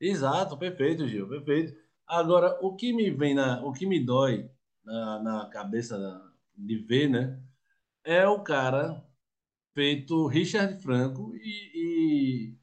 Exato, 0.00 0.56
perfeito, 0.58 1.06
Gil, 1.08 1.28
perfeito. 1.28 1.74
Agora, 2.06 2.58
o 2.62 2.74
que 2.76 2.92
me 2.92 3.10
vem 3.10 3.34
na, 3.34 3.64
o 3.64 3.72
que 3.72 3.86
me 3.86 4.04
dói 4.04 4.48
na, 4.84 5.18
na 5.22 5.48
cabeça 5.50 5.98
da- 5.98 6.27
de 6.58 6.78
ver, 6.78 7.08
né, 7.08 7.42
é 8.04 8.26
o 8.28 8.42
cara 8.44 9.04
feito 9.74 10.26
Richard 10.28 10.82
Franco 10.82 11.34
e, 11.36 12.52
e 12.54 12.58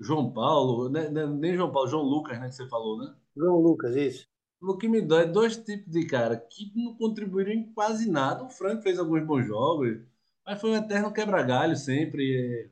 João 0.00 0.32
Paulo, 0.32 0.88
né, 0.90 1.10
né, 1.10 1.26
nem 1.26 1.54
João 1.56 1.72
Paulo, 1.72 1.88
João 1.88 2.04
Lucas, 2.04 2.38
né, 2.40 2.48
que 2.48 2.54
você 2.56 2.68
falou, 2.68 2.98
né? 2.98 3.16
João 3.36 3.56
Lucas, 3.60 3.94
isso. 3.96 4.28
O 4.62 4.76
que 4.76 4.88
me 4.88 5.00
dói 5.00 5.22
é 5.22 5.26
dois 5.26 5.56
tipos 5.56 5.90
de 5.90 6.06
cara 6.06 6.36
que 6.36 6.70
não 6.76 6.94
contribuíram 6.96 7.52
em 7.52 7.72
quase 7.72 8.10
nada. 8.10 8.44
O 8.44 8.50
Franco 8.50 8.82
fez 8.82 8.98
alguns 8.98 9.24
bons 9.26 9.46
jogos, 9.46 9.98
mas 10.44 10.60
foi 10.60 10.70
um 10.70 10.76
eterno 10.76 11.12
quebra-galho 11.12 11.76
sempre. 11.76 12.68
é, 12.68 12.70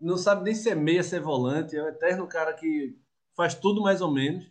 Não 0.00 0.16
sabe 0.18 0.44
nem 0.44 0.54
ser 0.54 0.74
meia, 0.76 1.02
ser 1.04 1.20
volante. 1.20 1.76
É 1.76 1.82
um 1.84 1.88
eterno 1.88 2.26
cara 2.28 2.54
que 2.54 2.98
faz 3.36 3.54
tudo 3.54 3.82
mais 3.82 4.00
ou 4.02 4.10
menos. 4.12 4.50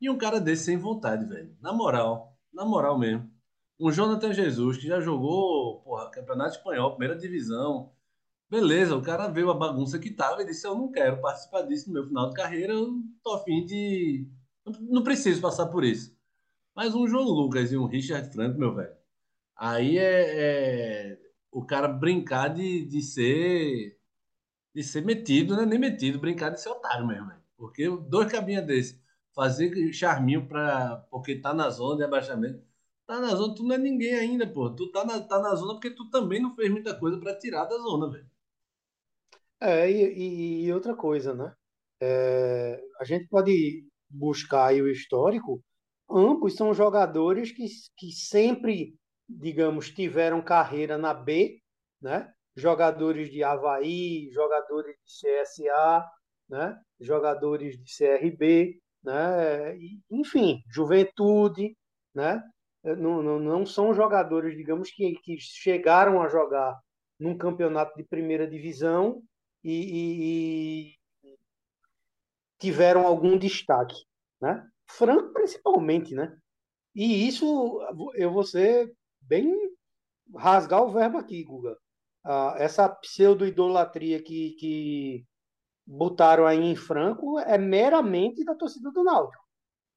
E 0.00 0.10
um 0.10 0.18
cara 0.18 0.40
desse 0.40 0.64
sem 0.66 0.78
vontade, 0.78 1.24
velho. 1.26 1.56
Na 1.60 1.72
moral, 1.72 2.38
na 2.52 2.64
moral 2.66 2.98
mesmo. 2.98 3.30
Um 3.78 3.92
Jonathan 3.92 4.32
Jesus 4.32 4.78
que 4.78 4.86
já 4.86 5.00
jogou, 5.00 5.80
porra, 5.82 6.10
Campeonato 6.10 6.56
Espanhol, 6.56 6.90
primeira 6.90 7.16
divisão. 7.16 7.92
Beleza, 8.50 8.96
o 8.96 9.02
cara 9.02 9.28
viu 9.28 9.50
a 9.50 9.54
bagunça 9.54 9.98
que 9.98 10.10
tava 10.10 10.42
e 10.42 10.46
disse: 10.46 10.66
Eu 10.66 10.74
não 10.74 10.90
quero 10.90 11.20
participar 11.20 11.62
disso 11.62 11.88
no 11.88 11.94
meu 11.94 12.06
final 12.06 12.28
de 12.30 12.34
carreira, 12.34 12.72
eu 12.72 13.02
tô 13.22 13.34
afim 13.34 13.64
de. 13.64 14.26
Não 14.80 15.02
preciso 15.02 15.40
passar 15.40 15.66
por 15.66 15.84
isso. 15.84 16.16
Mas 16.74 16.94
um 16.94 17.06
João 17.06 17.24
Lucas 17.24 17.72
e 17.72 17.76
um 17.76 17.86
Richard 17.86 18.32
Franco, 18.32 18.58
meu 18.58 18.74
velho. 18.74 18.96
Aí 19.56 19.98
é, 19.98 21.14
é 21.14 21.18
o 21.50 21.64
cara 21.64 21.88
brincar 21.88 22.48
de, 22.48 22.84
de 22.84 23.02
ser 23.02 23.98
de 24.74 24.82
ser 24.82 25.04
metido, 25.04 25.56
né? 25.56 25.66
Nem 25.66 25.78
metido, 25.78 26.20
brincar 26.20 26.50
de 26.50 26.60
ser 26.60 26.68
otário 26.68 27.06
mesmo, 27.06 27.26
velho. 27.26 27.40
Porque 27.56 27.88
dois 28.08 28.30
cabinhas 28.30 28.64
desse, 28.64 29.02
fazer 29.34 29.92
charminho 29.92 30.46
pra, 30.46 31.04
porque 31.10 31.34
tá 31.36 31.52
na 31.52 31.68
zona 31.70 31.96
de 31.96 32.04
abaixamento. 32.04 32.62
Tá 33.08 33.18
na 33.20 33.34
zona, 33.34 33.56
tu 33.56 33.64
não 33.64 33.74
é 33.74 33.78
ninguém 33.78 34.14
ainda, 34.14 34.46
pô. 34.46 34.70
Tu 34.70 34.88
tá 34.92 35.04
na, 35.04 35.20
tá 35.20 35.40
na 35.40 35.52
zona 35.56 35.72
porque 35.74 35.90
tu 35.90 36.08
também 36.10 36.40
não 36.40 36.54
fez 36.54 36.70
muita 36.70 36.96
coisa 36.96 37.18
pra 37.18 37.36
tirar 37.36 37.64
da 37.64 37.76
zona, 37.76 38.08
velho. 38.08 38.30
É, 39.60 39.90
e, 39.90 40.64
e- 40.66 40.72
outra 40.72 40.94
coisa, 40.94 41.34
né? 41.34 41.52
É, 42.00 42.80
a 43.00 43.04
gente 43.04 43.26
pode 43.28 43.84
buscar 44.08 44.66
aí 44.68 44.80
o 44.82 44.88
histórico. 44.90 45.62
Ambos 46.10 46.54
são 46.56 46.72
jogadores 46.74 47.52
que, 47.52 47.66
que 47.96 48.12
sempre, 48.12 48.94
digamos, 49.28 49.90
tiveram 49.90 50.40
carreira 50.42 50.96
na 50.96 51.12
B, 51.12 51.60
né? 52.00 52.32
Jogadores 52.56 53.30
de 53.30 53.42
Avaí, 53.42 54.30
jogadores 54.32 54.94
de 55.04 55.12
CSA, 55.12 56.06
né? 56.48 56.80
Jogadores 57.00 57.76
de 57.82 57.92
CRB, 57.92 58.80
né? 59.02 59.76
Enfim, 60.10 60.62
Juventude, 60.70 61.76
né? 62.14 62.42
Não, 62.84 63.22
não, 63.22 63.38
não 63.38 63.66
são 63.66 63.92
jogadores, 63.94 64.56
digamos, 64.56 64.90
que, 64.90 65.14
que 65.22 65.38
chegaram 65.40 66.22
a 66.22 66.28
jogar 66.28 66.78
num 67.18 67.36
campeonato 67.36 67.96
de 67.96 68.04
primeira 68.04 68.48
divisão 68.48 69.22
e, 69.64 69.72
e- 69.72 70.90
e 70.94 70.98
tiveram 72.58 73.06
algum 73.06 73.38
destaque, 73.38 73.94
né? 74.40 74.66
Franco 74.90 75.32
principalmente, 75.32 76.14
né? 76.14 76.36
E 76.94 77.28
isso 77.28 77.80
eu 78.14 78.32
vou 78.32 78.44
ser 78.44 78.92
bem 79.20 79.54
rasgar 80.36 80.82
o 80.84 80.92
verbo 80.92 81.18
aqui, 81.18 81.44
Guga. 81.44 81.76
Ah, 82.24 82.56
essa 82.58 82.88
pseudo-idolatria 82.88 84.22
que, 84.22 84.52
que 84.58 85.26
botaram 85.86 86.46
aí 86.46 86.58
em 86.60 86.76
Franco 86.76 87.38
é 87.40 87.58
meramente 87.58 88.44
da 88.44 88.54
torcida 88.54 88.90
do 88.92 89.04
Náutico, 89.04 89.44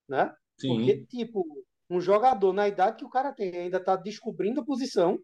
né? 0.10 0.34
Porque, 0.66 0.98
Sim, 0.98 1.06
tipo, 1.08 1.61
um 1.91 2.00
jogador 2.00 2.53
na 2.53 2.67
idade 2.67 2.98
que 2.98 3.05
o 3.05 3.10
cara 3.10 3.33
tem 3.33 3.53
ainda 3.55 3.77
está 3.77 3.98
descobrindo 3.98 4.62
a 4.62 4.65
posição, 4.65 5.19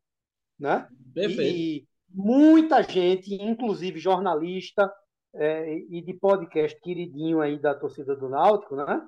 né? 0.59 0.87
perfeito. 1.13 1.57
E, 1.57 1.87
muita 2.09 2.81
gente, 2.83 3.33
inclusive 3.35 3.99
jornalista 3.99 4.91
é, 5.33 5.77
e 5.89 6.01
de 6.01 6.13
podcast 6.13 6.79
queridinho 6.81 7.39
aí 7.41 7.59
da 7.59 7.73
torcida 7.73 8.15
do 8.15 8.27
Náutico, 8.27 8.75
né? 8.75 9.01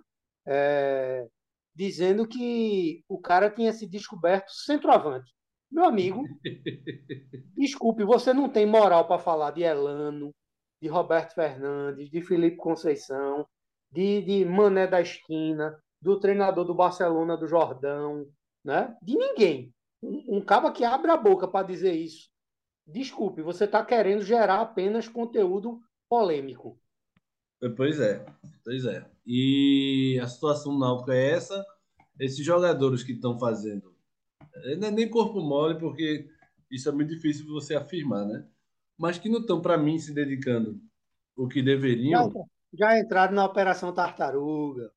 É, 0.48 1.28
dizendo 1.76 2.28
que 2.28 3.04
o 3.10 3.20
cara 3.20 3.50
tinha 3.50 3.74
se 3.74 3.88
descoberto 3.88 4.52
centroavante. 4.52 5.34
Meu 5.72 5.84
amigo, 5.84 6.24
desculpe, 7.58 8.04
você 8.04 8.34
não 8.34 8.50
tem 8.50 8.66
moral 8.66 9.08
para 9.08 9.20
falar 9.20 9.52
de 9.52 9.64
Elano, 9.64 10.34
de 10.82 10.88
Roberto 10.88 11.34
Fernandes, 11.34 12.10
de 12.10 12.22
Felipe 12.22 12.58
Conceição, 12.58 13.46
de, 13.92 14.22
de 14.22 14.46
Mané 14.46 14.88
da 14.88 15.02
Esquina, 15.02 15.78
do 16.02 16.20
treinador 16.20 16.66
do 16.66 16.74
Barcelona, 16.74 17.38
do 17.38 17.48
Jordão, 17.48 18.28
né? 18.64 18.96
De 19.02 19.16
ninguém. 19.18 19.74
Um, 20.02 20.38
um 20.38 20.42
caba 20.42 20.72
que 20.72 20.84
abre 20.84 21.12
a 21.12 21.18
boca 21.18 21.48
para 21.48 21.66
dizer 21.68 21.94
isso. 21.94 22.30
Desculpe, 22.88 23.42
você 23.42 23.66
está 23.66 23.84
querendo 23.86 24.24
gerar 24.24 24.62
apenas 24.62 25.08
conteúdo 25.08 25.80
polêmico. 26.10 26.80
Pois 27.76 28.00
é, 28.00 28.26
pois 28.64 28.86
é. 28.86 29.06
E 29.26 30.18
a 30.22 30.28
situação 30.28 30.74
do 30.74 30.80
Náutico 30.80 31.12
é 31.12 31.32
essa. 31.32 31.66
Esses 32.20 32.44
jogadores 32.44 33.04
que 33.04 33.12
estão 33.14 33.38
fazendo, 33.38 33.94
eh, 34.56 34.76
não 34.76 34.88
é 34.88 34.92
nem 34.92 35.10
corpo 35.10 35.40
mole, 35.42 35.78
porque 35.78 36.30
isso 36.72 36.90
é 36.90 36.92
muito 36.92 37.10
difícil 37.10 37.46
você 37.48 37.76
afirmar, 37.76 38.26
né? 38.26 38.46
Mas 38.98 39.18
que 39.18 39.30
não 39.30 39.40
estão, 39.40 39.62
para 39.62 39.78
mim, 39.78 39.98
se 40.00 40.14
dedicando 40.14 40.82
o 41.36 41.48
que 41.48 41.60
Já, 41.60 41.66
deveriam. 41.66 42.50
já 42.74 43.00
entraram 43.00 43.34
na 43.34 43.46
Operação 43.46 43.94
Tartaruga. 43.94 44.92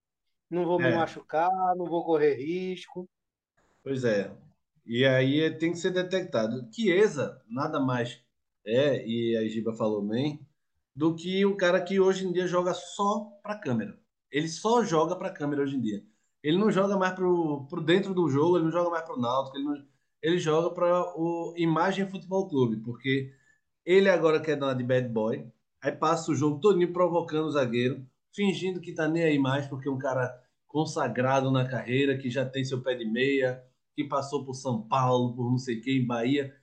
Não 0.53 0.65
vou 0.65 0.79
me 0.81 0.89
É, 0.89 0.93
machucar, 0.93 1.51
não 1.77 1.89
vou 1.89 2.05
correr 2.05 2.35
risco. 2.37 3.09
pois 3.83 4.05
é. 4.05 4.33
E 4.87 5.05
aí 5.05 5.41
é- 5.41 5.51
tem 5.51 5.73
que 5.73 5.79
ser 5.79 5.91
detectado. 5.91 6.69
Chiesa 6.73 7.43
nada 7.49 7.81
mais 7.81 8.21
é, 8.65 9.07
e 9.07 9.37
a 9.37 9.47
Giba 9.49 9.73
falou 9.75 10.03
bem, 10.03 10.47
do 10.95 11.15
que 11.15 11.45
o 11.47 11.57
cara 11.57 11.83
que 11.83 12.01
hoje 12.01 12.27
em 12.27 12.33
dia 12.33 12.47
joga 12.47 12.75
só 12.75 13.27
para 13.43 13.59
câmera. 13.59 13.99
Ele 14.31 14.49
só 14.49 14.85
joga 14.85 15.17
para 15.17 15.33
câmera 15.33 15.63
hoje 15.63 15.77
em 15.77 15.81
dia. 15.81 16.05
Ele 16.43 16.59
não 16.59 16.71
joga 16.71 16.97
mais 16.97 17.15
pro, 17.15 17.67
pro 17.69 17.81
dentro 17.83 18.15
do 18.15 18.29
jogo, 18.29 18.57
ele 18.57 18.65
não 18.67 18.73
joga 18.73 18.91
mais 18.91 19.05
pro 19.05 19.19
Náutico, 19.21 19.57
ele, 19.57 19.65
não- 19.65 19.87
ele 20.23 20.39
joga 20.39 20.75
para 20.75 21.03
o 21.19 21.55
Imagem 21.57 22.09
Futebol 22.09 22.49
Clube, 22.49 22.79
porque 22.85 23.33
ele 23.85 24.09
agora 24.09 24.41
quer 24.41 24.57
dar 24.57 24.67
uma 24.69 24.75
de 24.75 24.85
bad 24.85 25.09
boy, 25.09 25.47
aí 25.81 25.93
passa 25.93 26.31
o 26.33 26.35
jogo 26.35 26.61
todinho 26.61 26.93
provocando 26.93 27.47
o 27.47 27.51
zagueiro, 27.53 28.07
fingindo 28.35 28.81
que 28.81 28.95
tá 28.95 29.09
nem 29.09 29.25
aí 29.25 29.39
mais, 29.39 29.67
porque 29.67 29.89
é 29.89 29.91
um 29.91 29.99
cara 29.99 30.33
consagrado 30.67 31.51
na 31.51 31.69
carreira, 31.69 32.17
que 32.17 32.31
já 32.31 32.45
tem 32.45 32.65
seu 32.65 32.83
pé 32.83 32.95
de 32.95 33.05
meia, 33.05 33.62
que 33.95 34.05
passou 34.05 34.45
por 34.45 34.55
São 34.55 34.87
Paulo, 34.89 35.35
por 35.35 35.51
não 35.51 35.59
sei 35.59 35.81
quem, 35.81 36.07
Bahia. 36.07 36.55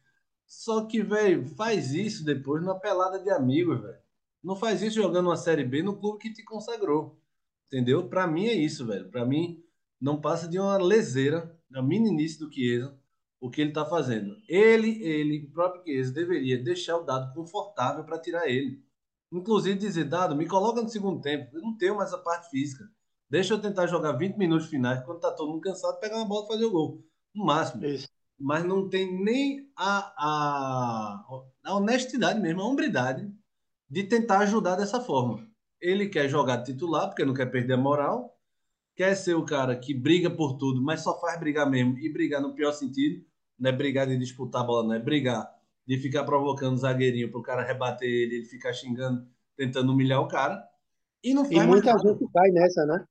Só 0.48 0.86
que, 0.86 1.04
velho, 1.04 1.46
faz 1.56 1.94
isso 1.94 2.26
depois 2.26 2.62
numa 2.64 2.80
pelada 2.80 3.20
de 3.20 3.30
amigos, 3.30 3.82
velho. 3.82 4.00
Não 4.44 4.56
faz 4.56 4.82
isso 4.82 4.96
jogando 4.96 5.28
uma 5.28 5.38
Série 5.38 5.64
B 5.64 5.84
no 5.84 5.98
clube 5.98 6.20
que 6.20 6.34
te 6.34 6.44
consagrou. 6.44 7.22
Entendeu? 7.68 8.10
Pra 8.10 8.26
mim 8.26 8.48
é 8.48 8.54
isso, 8.54 8.88
velho. 8.88 9.10
Pra 9.12 9.26
mim 9.26 9.64
não 10.02 10.20
passa 10.20 10.48
de 10.48 10.58
uma 10.58 10.78
leseira, 10.78 11.56
a 11.74 11.84
meninice 11.84 12.40
do 12.40 12.52
Chiesa, 12.52 12.98
o 13.40 13.50
que 13.50 13.62
ele 13.62 13.72
tá 13.72 13.86
fazendo. 13.86 14.36
Ele, 14.48 15.04
ele, 15.04 15.46
o 15.46 15.52
próprio 15.52 15.84
Chiesa, 15.84 16.12
deveria 16.12 16.62
deixar 16.64 16.98
o 16.98 17.04
dado 17.04 17.32
confortável 17.34 18.04
para 18.04 18.20
tirar 18.20 18.50
ele. 18.50 18.84
Inclusive 19.32 19.78
dizer, 19.78 20.06
dado, 20.06 20.36
me 20.36 20.48
coloca 20.48 20.82
no 20.82 20.90
segundo 20.90 21.22
tempo. 21.22 21.56
Eu 21.56 21.62
não 21.62 21.78
tenho 21.78 21.96
mais 21.96 22.14
a 22.14 22.18
parte 22.18 22.50
física. 22.50 22.84
Deixa 23.30 23.54
eu 23.54 23.62
tentar 23.62 23.86
jogar 23.86 24.14
20 24.14 24.38
minutos 24.38 24.68
finais, 24.68 25.04
quando 25.06 25.20
tá 25.20 25.32
todo 25.32 25.52
mundo 25.52 25.62
cansado, 25.62 26.00
pegar 26.00 26.18
uma 26.18 26.26
bola 26.26 26.46
e 26.46 26.48
fazer 26.48 26.66
o 26.66 26.72
gol. 26.72 27.04
No 27.36 27.46
máximo 27.46 27.86
Isso. 27.86 28.10
mas 28.40 28.66
não 28.66 28.90
tem 28.90 29.24
nem 29.24 29.70
a, 29.76 30.14
a, 30.18 31.26
a 31.64 31.76
honestidade 31.76 32.40
mesmo, 32.40 32.62
a 32.62 32.66
hombridade 32.66 33.32
de 33.88 34.04
tentar 34.04 34.40
ajudar 34.40 34.76
dessa 34.76 35.00
forma. 35.00 35.48
Ele 35.80 36.10
quer 36.10 36.28
jogar 36.28 36.64
titular, 36.64 37.08
porque 37.08 37.24
não 37.24 37.34
quer 37.34 37.46
perder 37.46 37.74
a 37.74 37.78
moral, 37.78 38.36
quer 38.96 39.16
ser 39.16 39.36
o 39.36 39.46
cara 39.46 39.76
que 39.78 39.94
briga 39.94 40.30
por 40.30 40.58
tudo, 40.58 40.82
mas 40.82 41.02
só 41.02 41.20
faz 41.22 41.40
brigar 41.40 41.70
mesmo 41.70 41.98
e 42.00 42.12
brigar 42.12 42.42
no 42.42 42.54
pior 42.54 42.72
sentido. 42.72 43.24
não 43.58 43.70
é 43.70 43.74
brigar 43.74 44.08
de 44.08 44.18
disputar 44.18 44.62
a 44.62 44.66
bola, 44.66 44.88
não 44.88 44.94
é 44.96 45.00
brigar 45.00 45.59
de 45.90 45.98
ficar 45.98 46.24
provocando 46.24 46.76
o 46.76 46.78
zagueirinho 46.78 47.32
para 47.32 47.40
o 47.40 47.42
cara 47.42 47.64
rebater 47.64 48.08
ele, 48.08 48.36
ele 48.36 48.46
ficar 48.46 48.72
xingando, 48.72 49.28
tentando 49.58 49.92
humilhar 49.92 50.22
o 50.22 50.28
cara. 50.28 50.64
E 51.24 51.34
não 51.34 51.44
faz 51.44 51.64
E 51.64 51.66
muita 51.66 51.98
gente 51.98 52.32
cai 52.32 52.52
nessa, 52.52 52.86
né? 52.86 53.04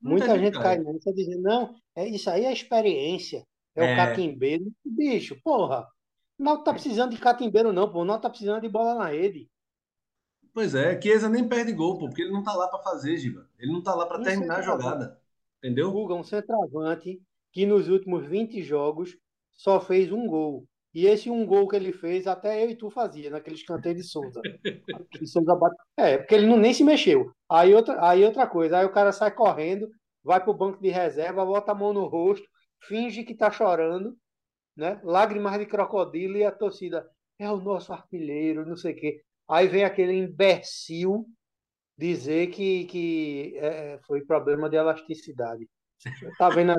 Muita, 0.00 0.28
muita 0.28 0.38
gente, 0.38 0.54
cai. 0.54 0.76
cai 0.76 0.78
nessa 0.78 1.12
dizendo, 1.12 1.42
não, 1.42 1.74
é, 1.96 2.06
isso 2.06 2.30
aí 2.30 2.44
é 2.44 2.52
experiência. 2.52 3.44
É, 3.74 3.84
é. 3.84 3.92
o 3.92 3.96
catimbeiro. 3.96 4.72
Bicho, 4.84 5.36
porra. 5.42 5.84
Não 6.38 6.62
tá 6.62 6.72
precisando 6.72 7.10
de 7.10 7.18
catimbeiro, 7.18 7.72
não, 7.72 7.90
pô. 7.90 8.04
Não 8.04 8.20
tá 8.20 8.30
precisando 8.30 8.60
de 8.60 8.68
bola 8.68 8.94
na 8.94 9.08
rede. 9.08 9.50
Pois 10.54 10.76
é, 10.76 11.00
Chiesa 11.00 11.28
nem 11.28 11.48
perde 11.48 11.72
gol, 11.72 11.98
pô, 11.98 12.06
porque 12.06 12.22
ele 12.22 12.30
não 12.30 12.44
tá 12.44 12.54
lá 12.54 12.68
para 12.68 12.84
fazer, 12.84 13.16
Giba. 13.16 13.48
Ele 13.58 13.72
não 13.72 13.82
tá 13.82 13.96
lá 13.96 14.06
para 14.06 14.22
terminar 14.22 14.60
a 14.60 14.62
jogada. 14.62 15.20
Entendeu? 15.58 15.90
Guga, 15.90 16.14
um 16.14 16.22
centroavante 16.22 17.20
que 17.50 17.66
nos 17.66 17.88
últimos 17.88 18.24
20 18.26 18.62
jogos 18.62 19.18
só 19.50 19.80
fez 19.80 20.12
um 20.12 20.28
gol. 20.28 20.68
E 20.94 21.06
esse 21.06 21.30
um 21.30 21.46
gol 21.46 21.66
que 21.68 21.76
ele 21.76 21.92
fez, 21.92 22.26
até 22.26 22.62
eu 22.62 22.70
e 22.70 22.76
tu 22.76 22.90
fazia, 22.90 23.30
naquele 23.30 23.56
escanteio 23.56 23.94
de 23.94 24.02
Souza. 24.02 24.40
de 25.20 25.26
Souza 25.26 25.54
bate... 25.54 25.76
É, 25.96 26.18
porque 26.18 26.34
ele 26.34 26.46
não, 26.46 26.56
nem 26.56 26.74
se 26.74 26.84
mexeu. 26.84 27.32
Aí 27.50 27.74
outra, 27.74 28.06
aí 28.06 28.24
outra 28.24 28.46
coisa, 28.46 28.78
aí 28.78 28.84
o 28.84 28.92
cara 28.92 29.10
sai 29.10 29.30
correndo, 29.34 29.88
vai 30.22 30.42
pro 30.42 30.52
banco 30.52 30.82
de 30.82 30.90
reserva, 30.90 31.44
bota 31.44 31.72
a 31.72 31.74
mão 31.74 31.92
no 31.94 32.06
rosto, 32.06 32.46
finge 32.82 33.24
que 33.24 33.34
tá 33.34 33.50
chorando, 33.50 34.16
né? 34.76 35.00
Lágrimas 35.02 35.58
de 35.58 35.66
crocodilo 35.66 36.36
e 36.36 36.44
a 36.44 36.52
torcida 36.52 37.08
é 37.38 37.50
o 37.50 37.60
nosso 37.60 37.92
artilheiro, 37.92 38.66
não 38.66 38.76
sei 38.76 38.92
o 38.92 38.96
quê. 38.96 39.22
Aí 39.48 39.68
vem 39.68 39.84
aquele 39.84 40.12
imbecil 40.12 41.26
dizer 41.96 42.48
que, 42.48 42.84
que 42.86 43.56
é, 43.56 43.98
foi 44.06 44.24
problema 44.24 44.68
de 44.68 44.76
elasticidade. 44.76 45.68
Tá 46.38 46.48
vendo? 46.48 46.74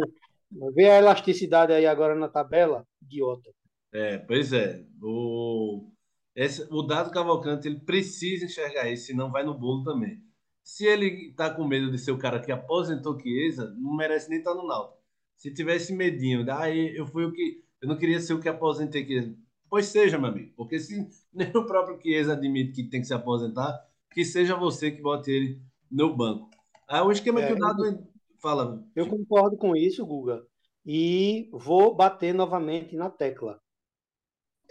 Vê 0.74 0.90
a 0.90 0.98
elasticidade 1.00 1.74
aí 1.74 1.86
agora 1.86 2.16
na 2.16 2.30
tabela, 2.30 2.86
idiota. 3.02 3.50
É, 3.94 4.18
pois 4.18 4.52
é. 4.52 4.84
O, 5.02 5.92
esse, 6.36 6.68
o 6.72 6.82
Dado 6.82 7.12
Cavalcante 7.12 7.68
ele 7.68 7.80
precisa 7.80 8.46
enxergar 8.46 8.90
isso, 8.90 9.06
senão 9.06 9.32
vai 9.32 9.44
no 9.44 9.54
bolo 9.54 9.84
também. 9.84 10.20
Se 10.64 10.86
ele 10.86 11.32
tá 11.34 11.54
com 11.54 11.68
medo 11.68 11.92
de 11.92 12.00
ser 12.00 12.12
o 12.12 12.18
cara 12.18 12.40
que 12.40 12.52
aposentou 12.52 13.20
Chiesa, 13.20 13.74
não 13.78 13.96
merece 13.96 14.30
nem 14.30 14.40
estar 14.40 14.52
tá 14.52 14.58
no 14.58 14.68
Náutico. 14.68 14.98
Se 15.38 15.54
tivesse 15.54 15.94
medinho, 15.94 16.46
aí 16.52 16.96
eu 16.96 17.06
fui 17.06 17.26
o 17.26 17.32
que 17.32 17.64
eu 17.82 17.88
não 17.88 17.98
queria 17.98 18.20
ser 18.20 18.34
o 18.34 18.40
que 18.40 18.50
aposentei 18.50 19.06
Chiesa. 19.06 19.36
Pois 19.70 19.88
seja, 19.88 20.18
meu 20.18 20.30
amigo, 20.30 20.54
porque 20.56 20.80
se 20.80 21.08
nem 21.32 21.50
o 21.56 21.66
próprio 21.66 22.02
Chiesa 22.02 22.34
admite 22.34 22.74
que 22.74 22.90
tem 22.90 23.02
que 23.02 23.08
se 23.08 23.14
aposentar, 23.14 23.78
que 24.12 24.26
seja 24.26 24.56
você 24.56 24.90
que 24.90 25.02
bote 25.02 25.30
ele 25.30 25.62
no 25.92 26.16
banco. 26.16 26.50
Aí 26.88 27.02
o 27.02 27.12
esquema 27.12 27.42
é, 27.42 27.48
que 27.48 27.54
o 27.54 27.60
Dado 27.60 27.86
eu, 27.86 28.08
fala. 28.42 28.84
Eu 28.96 29.08
concordo 29.08 29.58
com 29.58 29.76
isso, 29.76 30.06
Guga, 30.06 30.44
e 30.86 31.50
vou 31.52 31.94
bater 31.96 32.34
novamente 32.34 32.96
na 32.96 33.10
tecla 33.10 33.62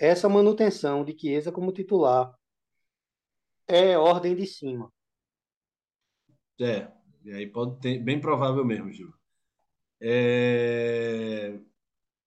essa 0.03 0.29
manutenção 0.29 1.05
de 1.05 1.17
Chiesa 1.17 1.53
como 1.53 1.73
titular 1.73 2.37
é 3.69 3.97
ordem 3.97 4.35
de 4.35 4.45
cima. 4.47 4.93
É, 6.61 6.91
e 7.25 7.33
aí 7.33 7.47
pode 7.47 7.79
ter, 7.79 8.01
bem 8.01 8.21
provável 8.21 8.65
mesmo, 8.65 8.93
Gil. 8.93 9.15
É... 10.01 11.51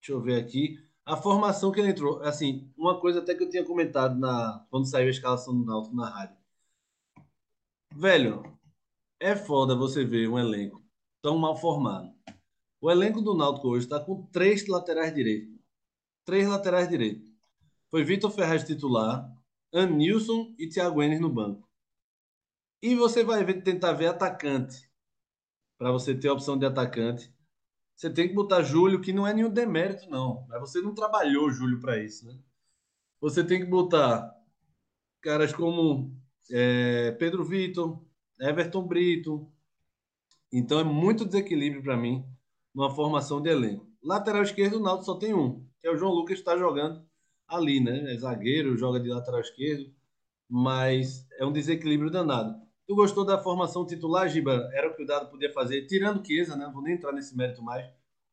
Deixa 0.00 0.12
eu 0.12 0.20
ver 0.22 0.40
aqui. 0.40 0.82
A 1.04 1.18
formação 1.18 1.70
que 1.70 1.78
ele 1.78 1.90
entrou, 1.90 2.22
assim, 2.22 2.72
uma 2.78 2.98
coisa 2.98 3.20
até 3.20 3.34
que 3.34 3.44
eu 3.44 3.50
tinha 3.50 3.64
comentado 3.64 4.18
na 4.18 4.66
quando 4.70 4.88
saiu 4.88 5.08
a 5.08 5.10
escalação 5.10 5.54
do 5.54 5.66
Náutico 5.66 5.94
na 5.94 6.08
rádio. 6.08 6.36
Velho, 7.94 8.58
é 9.20 9.36
foda 9.36 9.76
você 9.76 10.02
ver 10.02 10.28
um 10.28 10.38
elenco 10.38 10.82
tão 11.20 11.36
mal 11.36 11.54
formado. 11.56 12.10
O 12.80 12.90
elenco 12.90 13.20
do 13.20 13.36
Náutico 13.36 13.68
hoje 13.68 13.84
está 13.84 14.00
com 14.00 14.26
três 14.26 14.66
laterais 14.66 15.14
direitos. 15.14 15.54
Três 16.24 16.48
laterais 16.48 16.88
direitos. 16.88 17.25
Foi 17.96 18.04
Vitor 18.04 18.30
Ferraz 18.30 18.62
titular, 18.62 19.26
Anilson 19.72 20.54
e 20.58 20.68
Thiago 20.68 21.02
Enes 21.02 21.18
no 21.18 21.30
banco. 21.30 21.66
E 22.82 22.94
você 22.94 23.24
vai 23.24 23.42
ver, 23.42 23.62
tentar 23.62 23.94
ver 23.94 24.08
atacante. 24.08 24.86
Para 25.78 25.90
você 25.90 26.14
ter 26.14 26.28
a 26.28 26.34
opção 26.34 26.58
de 26.58 26.66
atacante, 26.66 27.34
você 27.94 28.10
tem 28.10 28.28
que 28.28 28.34
botar 28.34 28.62
Júlio, 28.62 29.00
que 29.00 29.14
não 29.14 29.26
é 29.26 29.32
nenhum 29.32 29.48
demérito, 29.48 30.10
não. 30.10 30.46
Mas 30.46 30.60
você 30.60 30.82
não 30.82 30.92
trabalhou 30.92 31.50
Júlio 31.50 31.80
para 31.80 31.98
isso, 31.98 32.26
né? 32.26 32.38
Você 33.18 33.42
tem 33.42 33.60
que 33.60 33.64
botar 33.64 34.30
caras 35.22 35.54
como 35.54 36.14
é, 36.50 37.12
Pedro 37.12 37.46
Vitor, 37.46 37.98
Everton 38.38 38.86
Brito. 38.86 39.50
Então 40.52 40.78
é 40.78 40.84
muito 40.84 41.24
desequilíbrio 41.24 41.82
para 41.82 41.96
mim 41.96 42.28
numa 42.74 42.94
formação 42.94 43.40
de 43.40 43.48
elenco. 43.48 43.90
Lateral 44.02 44.42
esquerdo, 44.42 44.76
o 44.76 44.82
Naldo 44.82 45.02
só 45.02 45.14
tem 45.14 45.32
um, 45.32 45.66
que 45.80 45.88
é 45.88 45.90
o 45.90 45.96
João 45.96 46.12
Lucas 46.12 46.34
que 46.34 46.40
está 46.42 46.58
jogando 46.58 47.06
ali, 47.48 47.80
né? 47.80 48.12
É 48.12 48.16
zagueiro, 48.18 48.76
joga 48.76 49.00
de 49.00 49.08
lateral 49.08 49.40
esquerdo, 49.40 49.90
mas 50.48 51.26
é 51.38 51.44
um 51.44 51.52
desequilíbrio 51.52 52.10
danado. 52.10 52.60
Tu 52.86 52.94
gostou 52.94 53.24
da 53.24 53.42
formação 53.42 53.84
titular, 53.84 54.28
Giba? 54.28 54.70
Era 54.72 54.88
o 54.88 54.94
que 54.94 55.02
o 55.02 55.06
Dado 55.06 55.28
podia 55.28 55.52
fazer, 55.52 55.86
tirando 55.86 56.24
Chiesa, 56.24 56.56
né? 56.56 56.70
Vou 56.72 56.82
nem 56.82 56.94
entrar 56.94 57.12
nesse 57.12 57.36
mérito 57.36 57.62
mais, 57.62 57.84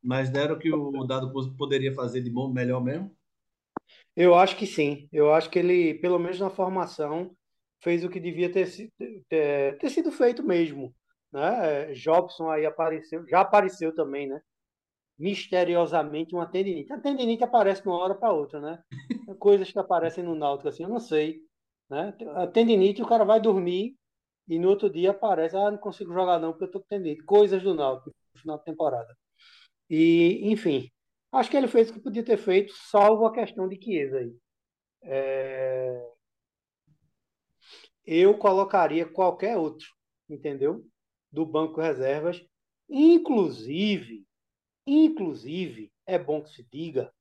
mas 0.02 0.30
deram 0.30 0.54
o 0.54 0.58
que 0.58 0.72
o 0.72 1.04
Dado 1.04 1.32
poderia 1.56 1.92
fazer 1.92 2.22
de 2.22 2.30
bom, 2.30 2.52
melhor 2.52 2.82
mesmo? 2.82 3.10
Eu 4.16 4.34
acho 4.34 4.56
que 4.56 4.66
sim. 4.66 5.08
Eu 5.12 5.34
acho 5.34 5.50
que 5.50 5.58
ele, 5.58 5.94
pelo 5.94 6.18
menos 6.18 6.38
na 6.38 6.50
formação, 6.50 7.34
fez 7.80 8.04
o 8.04 8.08
que 8.08 8.20
devia 8.20 8.50
ter, 8.50 8.68
ter, 9.28 9.78
ter 9.78 9.90
sido 9.90 10.12
feito 10.12 10.42
mesmo. 10.42 10.94
Né? 11.32 11.92
Jobson 11.94 12.48
aí 12.48 12.64
apareceu, 12.64 13.26
já 13.28 13.40
apareceu 13.40 13.92
também, 13.92 14.28
né? 14.28 14.40
Misteriosamente 15.18 16.34
uma 16.34 16.46
tendinite. 16.46 16.92
A 16.92 17.00
tendinite 17.00 17.44
aparece 17.44 17.82
de 17.82 17.88
uma 17.88 17.98
hora 17.98 18.14
para 18.14 18.32
outra, 18.32 18.60
né? 18.60 18.82
Coisas 19.38 19.70
que 19.70 19.78
aparecem 19.78 20.24
no 20.24 20.34
náutico 20.34 20.68
assim, 20.68 20.82
eu 20.82 20.88
não 20.88 21.00
sei. 21.00 21.40
Né? 21.88 22.16
A 22.34 22.46
tendinite, 22.46 23.02
o 23.02 23.06
cara 23.06 23.24
vai 23.24 23.40
dormir 23.40 23.96
e 24.48 24.58
no 24.58 24.68
outro 24.68 24.90
dia 24.90 25.12
aparece, 25.12 25.56
ah, 25.56 25.70
não 25.70 25.78
consigo 25.78 26.12
jogar 26.12 26.38
não 26.38 26.52
porque 26.52 26.64
eu 26.64 26.70
tô 26.70 26.80
com 26.80 26.86
tendinite. 26.86 27.24
Coisas 27.24 27.62
do 27.62 27.74
náutico 27.74 28.10
no 28.34 28.40
final 28.40 28.58
da 28.58 28.64
temporada. 28.64 29.16
E, 29.88 30.40
enfim, 30.50 30.90
acho 31.32 31.50
que 31.50 31.56
ele 31.56 31.68
fez 31.68 31.90
o 31.90 31.94
que 31.94 32.00
podia 32.00 32.24
ter 32.24 32.36
feito, 32.36 32.72
salvo 32.74 33.26
a 33.26 33.32
questão 33.32 33.68
de 33.68 33.80
Chiesa 33.82 34.18
aí. 34.18 34.36
É... 35.02 36.10
Eu 38.06 38.36
colocaria 38.36 39.06
qualquer 39.06 39.56
outro, 39.56 39.86
entendeu? 40.28 40.84
Do 41.32 41.46
banco 41.46 41.80
reservas, 41.80 42.44
inclusive 42.88 44.24
Inclusive, 44.86 45.90
é 46.06 46.18
bom 46.18 46.42
que 46.42 46.50
se 46.50 46.66
diga 46.70 47.12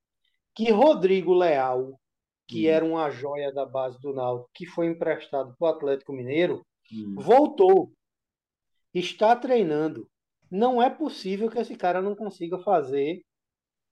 que 0.53 0.71
Rodrigo 0.71 1.33
Leal, 1.33 1.99
que 2.47 2.67
hum. 2.67 2.71
era 2.71 2.85
uma 2.85 3.09
joia 3.09 3.51
da 3.51 3.65
base 3.65 3.99
do 3.99 4.13
Náutico, 4.13 4.49
que 4.53 4.65
foi 4.65 4.87
emprestado 4.87 5.55
para 5.57 5.65
o 5.65 5.75
Atlético 5.75 6.13
Mineiro, 6.13 6.65
hum. 6.91 7.15
voltou, 7.17 7.91
está 8.93 9.35
treinando. 9.35 10.09
Não 10.51 10.81
é 10.81 10.89
possível 10.89 11.49
que 11.49 11.57
esse 11.57 11.75
cara 11.75 12.01
não 12.01 12.15
consiga 12.15 12.59
fazer 12.59 13.23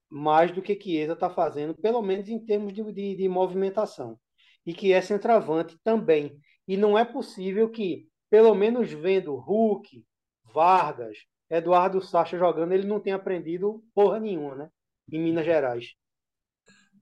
mais 0.09 0.51
do 0.51 0.61
que 0.61 0.79
Chiesa 0.79 1.13
está 1.13 1.29
fazendo, 1.29 1.73
pelo 1.73 2.01
menos 2.01 2.27
em 2.27 2.37
termos 2.37 2.73
de, 2.73 2.83
de, 2.91 3.15
de 3.15 3.29
movimentação. 3.29 4.19
E 4.65 4.73
que 4.73 4.91
é 4.91 5.01
centroavante 5.01 5.79
também. 5.83 6.37
E 6.67 6.77
não 6.77 6.97
é 6.97 7.05
possível 7.05 7.69
que, 7.69 8.07
pelo 8.29 8.53
menos 8.53 8.91
vendo 8.91 9.33
Hulk, 9.35 10.05
Vargas, 10.43 11.17
Eduardo 11.51 12.01
Sacha 12.01 12.37
jogando, 12.37 12.71
ele 12.71 12.87
não 12.87 13.01
tem 13.01 13.11
aprendido 13.11 13.83
porra 13.93 14.19
nenhuma, 14.21 14.55
né? 14.55 14.71
Em 15.11 15.21
Minas 15.21 15.45
Gerais. 15.45 15.93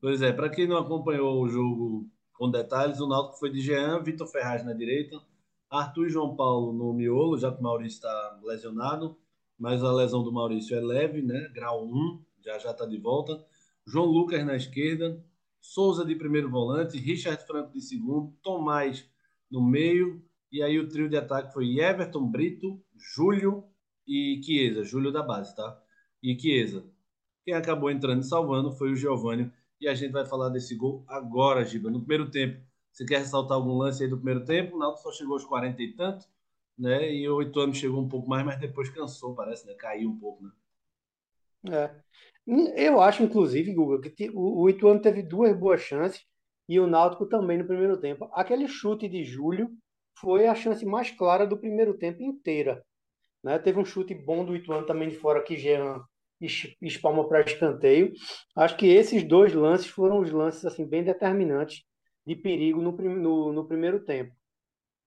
Pois 0.02 0.24
é, 0.24 0.34
para 0.34 0.50
quem 0.50 0.68
não 0.68 0.78
acompanhou 0.78 1.40
o 1.40 1.48
jogo 1.48 2.10
com 2.34 2.50
detalhes, 2.50 3.00
o 3.00 3.08
Náutico 3.08 3.38
foi 3.38 3.52
de 3.52 3.62
Jean, 3.62 4.02
Vitor 4.02 4.28
Ferraz 4.28 4.66
na 4.66 4.74
direita, 4.74 5.22
Arthur 5.70 6.08
e 6.08 6.10
João 6.10 6.36
Paulo 6.36 6.74
no 6.74 6.94
miolo, 6.94 7.38
já 7.38 7.52
que 7.52 7.60
o 7.60 7.64
Maurício 7.64 7.98
está 7.98 8.40
lesionado, 8.44 9.16
mas 9.58 9.84
a 9.84 9.92
lesão 9.92 10.24
do 10.24 10.32
Maurício 10.32 10.76
é 10.76 10.82
leve, 10.82 11.22
né? 11.22 11.48
Grau 11.54 11.86
1, 11.86 12.24
já 12.44 12.58
já 12.58 12.72
está 12.72 12.88
de 12.88 12.98
volta. 12.98 13.46
João 13.86 14.06
Lucas 14.06 14.44
na 14.44 14.56
esquerda, 14.56 15.24
Souza 15.62 16.04
de 16.04 16.16
primeiro 16.16 16.50
volante, 16.50 16.98
Richard 16.98 17.46
Franco 17.46 17.72
de 17.72 17.82
segundo, 17.82 18.34
Tomás 18.42 19.08
no 19.52 19.62
meio, 19.62 20.24
e 20.52 20.64
aí 20.64 20.80
o 20.80 20.88
trio 20.88 21.08
de 21.08 21.18
ataque 21.18 21.54
foi 21.54 21.78
Everton 21.80 22.26
Brito, 22.32 22.82
Júlio 22.98 23.70
e 24.10 24.41
Chiesa, 24.43 24.84
Júlio 24.84 25.12
da 25.12 25.22
base, 25.22 25.56
tá? 25.56 25.80
E 26.24 26.38
Chiesa. 26.38 26.84
Quem 27.45 27.54
acabou 27.54 27.91
entrando 27.91 28.22
e 28.22 28.26
salvando 28.26 28.72
foi 28.72 28.91
o 28.91 28.95
Giovanni. 28.95 29.52
E 29.80 29.88
a 29.88 29.93
gente 29.93 30.12
vai 30.12 30.26
falar 30.26 30.50
desse 30.50 30.76
gol 30.76 31.06
agora, 31.08 31.63
Giba. 31.63 31.91
No 31.91 32.00
primeiro 32.00 32.30
tempo, 32.30 32.60
você 32.91 33.06
quer 33.06 33.19
ressaltar 33.19 33.56
algum 33.56 33.78
lance 33.78 34.04
aí 34.04 34.10
do 34.10 34.17
primeiro 34.17 34.43
tempo? 34.43 34.76
O 34.76 34.80
Náutico 34.80 35.04
só 35.04 35.12
chegou 35.12 35.34
aos 35.34 35.45
40 35.45 35.82
e 35.82 35.93
tanto, 35.93 36.26
né? 36.78 37.13
E 37.13 37.30
o 37.30 37.41
Ituano 37.41 37.74
chegou 37.74 38.02
um 38.02 38.10
pouco 38.10 38.28
mais, 38.28 38.43
mas 38.43 38.60
depois 38.60 38.89
cansou, 38.89 39.36
parece, 39.36 39.67
né? 39.67 39.76
Caiu 39.76 40.10
um 40.10 40.19
pouco, 40.19 40.43
né? 40.43 40.52
É. 41.72 42.86
Eu 42.88 43.00
acho, 43.00 43.22
inclusive, 43.22 43.74
Guga, 43.74 44.10
que 44.10 44.32
o 44.34 44.67
Ituano 44.67 45.02
teve 45.02 45.22
duas 45.22 45.56
boas 45.56 45.82
chances 45.82 46.26
e 46.67 46.80
o 46.80 46.88
Náutico 46.88 47.28
também 47.28 47.60
no 47.60 47.65
primeiro 47.65 48.00
tempo. 48.00 48.28
Aquele 48.34 48.67
chute 48.67 49.08
de 49.08 49.24
Júlio 49.24 49.69
foi 50.19 50.48
a 50.48 50.56
chance 50.56 50.84
mais 50.84 51.12
clara 51.12 51.45
do 51.45 51.58
primeiro 51.58 51.93
tempo 51.95 52.24
inteira. 52.24 52.84
Né? 53.43 53.58
Teve 53.60 53.80
um 53.80 53.86
chute 53.86 54.13
bom 54.13 54.45
do 54.45 54.56
Ituano 54.56 54.86
também 54.86 55.10
de 55.10 55.15
fora 55.15 55.43
que 55.43 55.58
Jean 55.58 56.02
espalma 56.82 57.28
para 57.28 57.41
escanteio. 57.41 58.13
Acho 58.56 58.78
que 58.78 58.88
esses 58.88 59.23
dois 59.23 59.54
lances 59.54 59.88
foram 59.88 60.19
os 60.19 60.32
lances 60.32 60.65
assim 60.65 60.88
bem 60.88 61.04
determinantes 61.04 61.84
de 62.25 62.36
perigo 62.36 62.82
no, 62.82 62.91
no, 62.91 63.54
no 63.54 63.67
primeiro 63.67 64.04
tempo. 64.04 64.34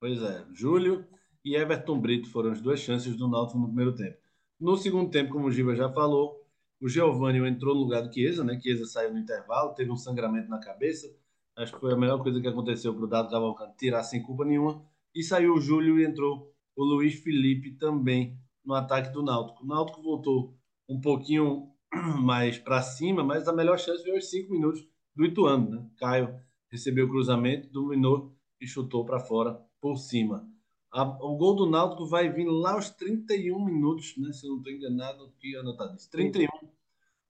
Pois 0.00 0.20
é, 0.22 0.44
Júlio 0.52 1.06
e 1.44 1.56
Everton 1.56 1.98
Brito 1.98 2.30
foram 2.30 2.50
as 2.50 2.60
duas 2.60 2.80
chances 2.80 3.16
do 3.16 3.28
Náutico 3.28 3.58
no 3.58 3.68
primeiro 3.68 3.94
tempo. 3.94 4.18
No 4.60 4.76
segundo 4.76 5.10
tempo, 5.10 5.32
como 5.32 5.46
o 5.46 5.50
Giba 5.50 5.74
já 5.74 5.90
falou, 5.90 6.42
o 6.80 6.88
Giovanni 6.88 7.38
entrou 7.48 7.74
no 7.74 7.80
lugar 7.80 8.02
do 8.02 8.12
Chiesa, 8.12 8.44
né? 8.44 8.58
Chiesa 8.60 8.84
saiu 8.86 9.12
no 9.12 9.18
intervalo, 9.18 9.74
teve 9.74 9.90
um 9.90 9.96
sangramento 9.96 10.48
na 10.48 10.58
cabeça. 10.58 11.08
Acho 11.56 11.72
que 11.72 11.80
foi 11.80 11.92
a 11.92 11.96
melhor 11.96 12.22
coisa 12.22 12.40
que 12.40 12.48
aconteceu 12.48 12.94
para 12.94 13.04
o 13.04 13.08
Dado 13.08 13.30
Cavalcante 13.30 13.76
tirar 13.76 14.02
sem 14.02 14.22
culpa 14.22 14.44
nenhuma. 14.44 14.84
E 15.14 15.22
saiu 15.22 15.54
o 15.54 15.60
Júlio 15.60 15.98
e 16.00 16.04
entrou 16.04 16.51
o 16.76 16.85
Luiz 16.85 17.14
Felipe 17.14 17.72
também 17.72 18.38
no 18.64 18.74
ataque 18.74 19.12
do 19.12 19.22
Náutico. 19.22 19.64
O 19.64 19.66
Náutico 19.66 20.02
voltou 20.02 20.56
um 20.88 21.00
pouquinho 21.00 21.68
mais 22.20 22.58
para 22.58 22.82
cima, 22.82 23.22
mas 23.22 23.48
a 23.48 23.52
melhor 23.52 23.78
chance 23.78 24.02
foi 24.02 24.14
aos 24.14 24.30
cinco 24.30 24.52
minutos 24.52 24.87
do 25.14 25.24
Ituano, 25.24 25.70
né? 25.70 25.87
Caio 25.98 26.35
recebeu 26.70 27.06
o 27.06 27.08
cruzamento, 27.08 27.68
dominou 27.68 28.35
e 28.61 28.66
chutou 28.66 29.04
para 29.04 29.20
fora 29.20 29.61
por 29.80 29.96
cima. 29.96 30.48
A, 30.90 31.02
o 31.02 31.37
gol 31.37 31.54
do 31.54 31.66
Náutico 31.66 32.06
vai 32.06 32.30
vir 32.30 32.46
lá 32.46 32.74
aos 32.74 32.90
31 32.90 33.64
minutos, 33.64 34.14
né? 34.16 34.32
Se 34.32 34.46
eu 34.46 34.50
não 34.50 34.58
estou 34.58 34.72
enganado, 34.72 35.24
aqui 35.24 35.56
anotado 35.56 35.96
isso. 35.96 36.11
31. 36.11 36.48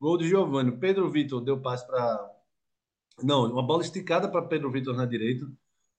Gol 0.01 0.19
de 0.19 0.29
Giovanni. 0.29 0.73
Pedro 0.79 1.09
Vitor 1.11 1.41
deu 1.41 1.61
passe 1.61 1.87
para. 1.87 2.29
Não, 3.23 3.51
uma 3.53 3.65
bola 3.65 3.83
esticada 3.83 4.29
para 4.29 4.47
Pedro 4.47 4.71
Vitor 4.71 4.97
na 4.97 5.07
direita. 5.07 5.47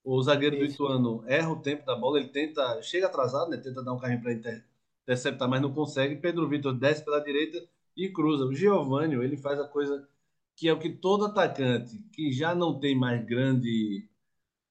O 0.04 0.22
zagueiro 0.22 0.56
isso. 0.56 0.66
do 0.66 0.74
Ituano 0.74 1.24
erra 1.28 1.50
o 1.52 1.62
tempo 1.62 1.86
da 1.86 1.96
bola, 1.96 2.20
ele 2.20 2.30
tenta, 2.30 2.82
chega 2.82 3.08
atrasado, 3.08 3.50
né? 3.50 3.58
Tenta 3.58 3.84
dar 3.84 3.94
um 3.94 3.98
carrinho 3.98 4.22
para 4.22 4.34
inter, 4.34 4.66
interceptar, 5.04 5.50
mas 5.50 5.62
não 5.62 5.74
consegue. 5.74 6.18
Pedro 6.18 6.48
Vitor 6.48 6.74
desce 6.74 7.04
pela 7.04 7.24
direita 7.24 7.66
e 7.96 8.10
cruza. 8.10 8.46
O 8.46 8.54
Giovanni, 8.54 9.16
ele 9.16 9.38
faz 9.38 9.60
a 9.60 9.68
coisa 9.68 10.08
que 10.56 10.68
é 10.68 10.74
o 10.74 10.80
que 10.80 10.90
todo 10.90 11.26
atacante 11.26 11.98
que 12.12 12.32
já 12.32 12.54
não 12.54 12.80
tem 12.80 12.96
mais 12.96 13.26
grande 13.26 14.08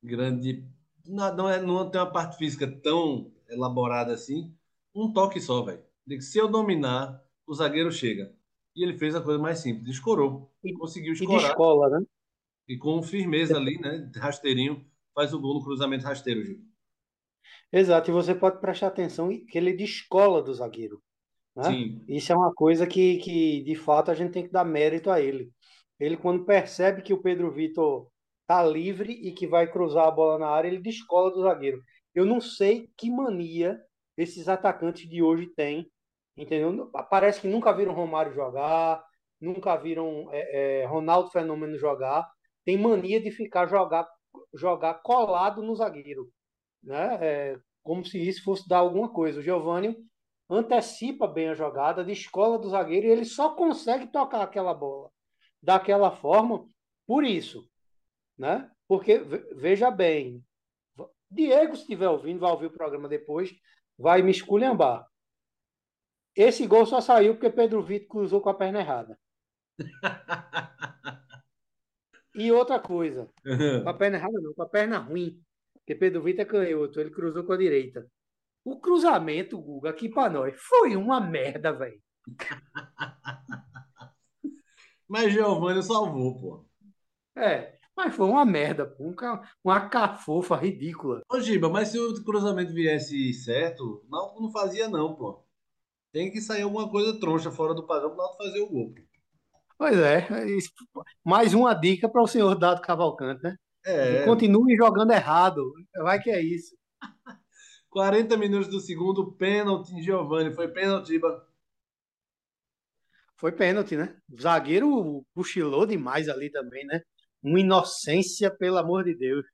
grande 0.02 0.64
não, 1.06 1.34
não, 1.34 1.50
é, 1.50 1.60
não 1.60 1.90
tem 1.90 2.00
uma 2.00 2.10
parte 2.10 2.36
física 2.36 2.66
tão 2.66 3.32
elaborada 3.48 4.12
assim, 4.12 4.54
um 4.94 5.12
toque 5.12 5.40
só, 5.40 5.62
velho. 5.62 5.82
Se 6.20 6.38
eu 6.38 6.48
dominar, 6.48 7.22
o 7.46 7.54
zagueiro 7.54 7.90
chega. 7.90 8.32
E 8.74 8.82
ele 8.82 8.96
fez 8.96 9.14
a 9.14 9.20
coisa 9.20 9.38
mais 9.38 9.58
simples, 9.58 9.88
escorou. 9.88 10.50
E, 10.64 10.72
conseguiu 10.72 11.12
escorar. 11.12 11.40
E 11.40 11.44
de 11.44 11.50
escola, 11.50 11.90
né? 11.90 12.06
E 12.68 12.76
com 12.78 13.02
firmeza 13.02 13.56
ali, 13.56 13.78
né? 13.78 14.10
Rasteirinho, 14.16 14.84
faz 15.14 15.32
o 15.32 15.40
gol 15.40 15.54
no 15.54 15.64
cruzamento 15.64 16.04
rasteiro, 16.04 16.44
Gil. 16.44 16.60
Exato, 17.72 18.10
e 18.10 18.12
você 18.12 18.34
pode 18.34 18.60
prestar 18.60 18.88
atenção 18.88 19.28
que 19.28 19.56
ele 19.56 19.72
descola 19.72 20.42
do 20.42 20.52
zagueiro. 20.52 21.02
Né? 21.56 21.64
Sim. 21.64 22.04
Isso 22.08 22.32
é 22.32 22.36
uma 22.36 22.52
coisa 22.52 22.86
que, 22.86 23.18
que, 23.18 23.62
de 23.62 23.74
fato, 23.74 24.10
a 24.10 24.14
gente 24.14 24.32
tem 24.32 24.44
que 24.44 24.52
dar 24.52 24.64
mérito 24.64 25.10
a 25.10 25.20
ele. 25.20 25.50
Ele, 25.98 26.16
quando 26.16 26.44
percebe 26.44 27.02
que 27.02 27.12
o 27.12 27.22
Pedro 27.22 27.50
Vitor 27.50 28.08
tá 28.46 28.62
livre 28.62 29.12
e 29.12 29.32
que 29.32 29.46
vai 29.46 29.70
cruzar 29.70 30.06
a 30.06 30.10
bola 30.10 30.38
na 30.38 30.48
área, 30.48 30.68
ele 30.68 30.80
descola 30.80 31.30
do 31.30 31.42
zagueiro. 31.42 31.82
Eu 32.14 32.26
não 32.26 32.40
sei 32.40 32.90
que 32.96 33.10
mania 33.10 33.80
esses 34.16 34.48
atacantes 34.48 35.08
de 35.08 35.22
hoje 35.22 35.46
têm, 35.46 35.90
entendeu? 36.36 36.90
Parece 37.10 37.40
que 37.40 37.48
nunca 37.48 37.72
viram 37.72 37.94
Romário 37.94 38.34
jogar, 38.34 39.02
nunca 39.40 39.76
viram 39.76 40.28
é, 40.30 40.82
é, 40.82 40.86
Ronaldo 40.86 41.30
Fenômeno 41.30 41.78
jogar. 41.78 42.28
Tem 42.64 42.76
mania 42.76 43.20
de 43.20 43.30
ficar 43.30 43.66
jogar, 43.66 44.06
jogar 44.54 44.94
colado 45.02 45.62
no 45.62 45.74
zagueiro, 45.74 46.30
né? 46.82 47.18
É, 47.20 47.58
como 47.82 48.04
se 48.04 48.18
isso 48.18 48.44
fosse 48.44 48.68
dar 48.68 48.78
alguma 48.78 49.08
coisa. 49.08 49.40
O 49.40 49.42
Giovanni 49.42 49.96
antecipa 50.48 51.26
bem 51.26 51.48
a 51.48 51.54
jogada, 51.54 52.04
de 52.04 52.12
escola 52.12 52.58
do 52.58 52.70
zagueiro, 52.70 53.06
e 53.06 53.10
ele 53.10 53.24
só 53.24 53.54
consegue 53.54 54.06
tocar 54.06 54.42
aquela 54.42 54.74
bola 54.74 55.10
daquela 55.62 56.10
forma 56.10 56.66
por 57.06 57.24
isso 57.24 57.66
né? 58.42 58.70
Porque, 58.88 59.18
veja 59.54 59.90
bem, 59.90 60.44
Diego, 61.30 61.74
se 61.76 61.82
estiver 61.82 62.08
ouvindo, 62.08 62.40
vai 62.40 62.50
ouvir 62.50 62.66
o 62.66 62.72
programa 62.72 63.08
depois, 63.08 63.50
vai 63.96 64.22
me 64.22 64.30
esculhambar. 64.30 65.06
Esse 66.34 66.66
gol 66.66 66.84
só 66.86 67.00
saiu 67.00 67.34
porque 67.34 67.50
Pedro 67.50 67.82
Vitor 67.82 68.08
cruzou 68.08 68.40
com 68.40 68.48
a 68.48 68.54
perna 68.54 68.80
errada. 68.80 69.18
e 72.34 72.50
outra 72.50 72.78
coisa, 72.78 73.28
com 73.82 73.88
a 73.88 73.94
perna 73.94 74.16
errada 74.16 74.40
não, 74.40 74.54
com 74.54 74.62
a 74.62 74.68
perna 74.68 74.98
ruim, 74.98 75.40
porque 75.74 75.94
Pedro 75.94 76.22
Vitor 76.22 76.42
é 76.42 76.44
canhoto, 76.44 77.00
ele 77.00 77.10
cruzou 77.10 77.44
com 77.44 77.52
a 77.52 77.56
direita. 77.56 78.06
O 78.64 78.80
cruzamento, 78.80 79.60
Guga, 79.60 79.90
aqui 79.90 80.08
para 80.08 80.32
nós, 80.32 80.54
foi 80.56 80.96
uma 80.96 81.20
merda, 81.20 81.72
velho. 81.72 82.00
Mas 85.08 85.32
Giovanni 85.32 85.82
salvou, 85.82 86.40
pô. 86.40 86.64
É, 87.36 87.78
mas 87.94 88.14
foi 88.14 88.26
uma 88.26 88.46
merda, 88.46 88.86
pô. 88.86 89.04
Um, 89.04 89.14
uma 89.62 89.90
cafofa 89.90 90.56
ridícula. 90.56 91.20
Ô, 91.30 91.38
Giba, 91.38 91.68
mas 91.68 91.88
se 91.88 91.98
o 91.98 92.24
cruzamento 92.24 92.72
viesse 92.72 93.34
certo, 93.34 94.02
o 94.06 94.10
Náutico 94.10 94.42
não 94.42 94.50
fazia, 94.50 94.88
não, 94.88 95.14
pô. 95.14 95.44
Tem 96.12 96.30
que 96.30 96.40
sair 96.40 96.62
alguma 96.62 96.90
coisa 96.90 97.20
troncha 97.20 97.50
fora 97.50 97.74
do 97.74 97.86
padrão 97.86 98.10
para 98.10 98.14
o 98.14 98.22
Náutico 98.22 98.44
fazer 98.44 98.60
o 98.60 98.70
gol. 98.70 98.94
Pois 99.82 99.98
é. 99.98 100.28
Mais 101.24 101.52
uma 101.54 101.74
dica 101.74 102.08
para 102.08 102.22
o 102.22 102.26
senhor 102.28 102.54
Dado 102.54 102.80
Cavalcante, 102.80 103.42
né? 103.42 103.56
É. 103.84 104.24
Continue 104.24 104.76
jogando 104.76 105.10
errado. 105.10 105.60
Vai 105.96 106.22
que 106.22 106.30
é 106.30 106.40
isso. 106.40 106.76
40 107.90 108.36
minutos 108.36 108.68
do 108.68 108.78
segundo, 108.78 109.32
pênalti 109.32 109.92
em 109.92 110.00
Giovanni. 110.00 110.54
Foi 110.54 110.68
pênalti, 110.68 111.08
Giba? 111.08 111.44
Foi 113.36 113.50
pênalti, 113.50 113.96
né? 113.96 114.16
O 114.32 114.40
zagueiro 114.40 115.26
cochilou 115.34 115.84
demais 115.84 116.28
ali 116.28 116.48
também, 116.48 116.86
né? 116.86 117.02
uma 117.42 117.58
inocência, 117.58 118.52
pelo 118.56 118.78
amor 118.78 119.02
de 119.02 119.16
Deus. 119.16 119.44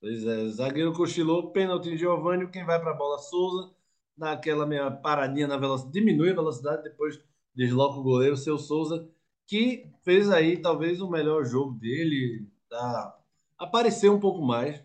Pois 0.00 0.26
é, 0.26 0.48
zagueiro 0.48 0.92
cochilou, 0.92 1.52
pênalti 1.52 1.96
Giovanni, 1.96 2.50
quem 2.50 2.66
vai 2.66 2.80
para 2.80 2.90
a 2.90 2.96
bola 2.96 3.18
Souza, 3.18 3.72
naquela 4.18 4.66
meia 4.66 4.90
paradinha 4.90 5.46
na 5.46 5.56
velocidade, 5.56 5.92
diminui 5.92 6.30
a 6.30 6.34
velocidade, 6.34 6.82
depois 6.82 7.20
desloca 7.54 8.00
o 8.00 8.02
goleiro, 8.02 8.36
seu 8.36 8.58
Souza, 8.58 9.08
que 9.50 9.90
fez 10.04 10.30
aí 10.30 10.56
talvez 10.56 11.00
o 11.00 11.10
melhor 11.10 11.44
jogo 11.44 11.72
dele, 11.72 12.46
tá? 12.68 13.20
apareceu 13.58 14.14
um 14.14 14.20
pouco 14.20 14.40
mais. 14.40 14.80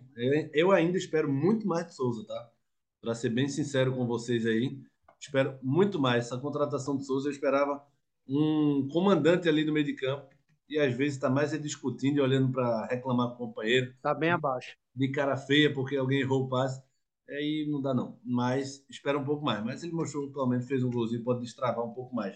Eu 0.54 0.72
ainda 0.72 0.98
espero 0.98 1.32
muito 1.32 1.68
mais 1.68 1.86
de 1.86 1.94
Souza, 1.94 2.26
tá? 2.26 2.52
Para 3.00 3.14
ser 3.14 3.30
bem 3.30 3.48
sincero 3.48 3.96
com 3.96 4.08
vocês 4.08 4.44
aí, 4.44 4.82
espero 5.20 5.60
muito 5.62 6.00
mais. 6.00 6.26
Essa 6.26 6.38
contratação 6.40 6.98
de 6.98 7.06
Souza 7.06 7.30
eu 7.30 7.32
esperava 7.32 7.86
um 8.28 8.88
comandante 8.92 9.48
ali 9.48 9.64
no 9.64 9.72
meio 9.72 9.86
de 9.86 9.94
campo 9.94 10.28
e 10.68 10.80
às 10.80 10.96
vezes 10.96 11.14
está 11.14 11.30
mais 11.30 11.54
é 11.54 11.60
discutindo 11.60 12.18
e 12.18 12.22
olhando 12.22 12.52
para 12.52 12.88
reclamar 12.88 13.30
com 13.30 13.44
o 13.44 13.48
companheiro. 13.48 13.92
Está 13.92 14.16
bem 14.16 14.32
abaixo. 14.32 14.76
De 14.96 15.10
cara 15.10 15.38
feia 15.38 15.72
porque 15.72 15.96
alguém 15.96 16.22
errou 16.22 16.46
o 16.46 16.50
passe. 16.50 16.82
Aí 17.30 17.68
não 17.70 17.80
dá 17.80 17.94
não. 17.94 18.18
Mas 18.26 18.84
espera 18.90 19.20
um 19.20 19.24
pouco 19.24 19.46
mais. 19.46 19.64
Mas 19.64 19.84
ele 19.84 19.94
mostrou 19.94 20.32
pelo 20.32 20.48
menos 20.48 20.68
fez 20.68 20.84
um 20.84 20.90
golzinho, 20.90 21.24
pode 21.24 21.42
destravar 21.42 21.86
um 21.86 21.94
pouco 21.94 22.16
mais. 22.16 22.36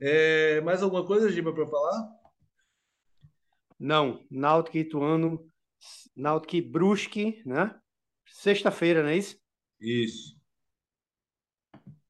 É, 0.00 0.60
mais 0.60 0.82
alguma 0.82 1.06
coisa, 1.06 1.30
Giba, 1.30 1.52
para 1.52 1.66
falar? 1.66 2.12
Não. 3.78 4.24
Náutico 4.30 4.76
Ituano, 4.76 5.50
Náutico 6.16 6.68
Brusque, 6.68 7.42
né? 7.44 7.78
Sexta-feira, 8.26 9.02
não 9.02 9.10
é 9.10 9.16
isso? 9.16 9.38
Isso. 9.80 10.36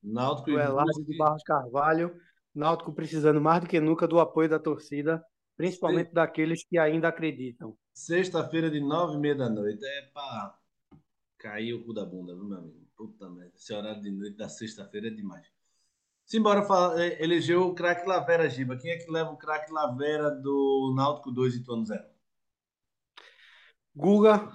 Náutico 0.02 0.52
Brusque. 0.52 1.04
de 1.04 1.16
Barros 1.16 1.42
Carvalho. 1.42 2.20
Náutico 2.54 2.92
precisando 2.92 3.40
mais 3.40 3.62
do 3.62 3.68
que 3.68 3.80
nunca 3.80 4.06
do 4.06 4.20
apoio 4.20 4.48
da 4.48 4.60
torcida, 4.60 5.24
principalmente 5.56 6.08
Sim. 6.08 6.14
daqueles 6.14 6.64
que 6.64 6.78
ainda 6.78 7.08
acreditam. 7.08 7.76
Sexta-feira 7.92 8.70
de 8.70 8.80
nove 8.80 9.16
e 9.16 9.18
meia 9.18 9.34
da 9.34 9.50
noite. 9.50 9.84
É 9.84 10.02
para 10.12 10.56
cair 11.38 11.74
o 11.74 11.84
cu 11.84 11.92
da 11.92 12.04
bunda, 12.04 12.34
viu, 12.34 12.44
meu 12.44 12.58
amigo? 12.58 12.86
Puta 12.96 13.28
merda. 13.28 13.52
Esse 13.56 13.72
horário 13.72 14.00
de 14.00 14.10
noite 14.10 14.36
da 14.36 14.48
sexta-feira 14.48 15.08
é 15.08 15.10
demais. 15.10 15.53
Simbora 16.24 16.62
falar, 16.64 16.98
é, 17.00 17.22
elegeu 17.22 17.68
o 17.68 17.74
craque 17.74 18.06
Lavera, 18.08 18.48
Giba. 18.48 18.76
Quem 18.76 18.90
é 18.90 18.96
que 18.96 19.10
leva 19.10 19.30
o 19.30 19.36
craque 19.36 19.70
Lavera 19.70 20.30
do 20.30 20.92
Náutico 20.96 21.30
2 21.30 21.56
e 21.56 21.62
Tono 21.62 21.84
0? 21.84 22.02
Guga, 23.94 24.50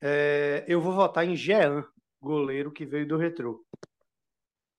é, 0.00 0.64
eu 0.68 0.80
vou 0.80 0.92
votar 0.92 1.26
em 1.26 1.34
Jean, 1.34 1.84
goleiro 2.20 2.70
que 2.70 2.84
veio 2.84 3.08
do 3.08 3.16
Retrô. 3.16 3.64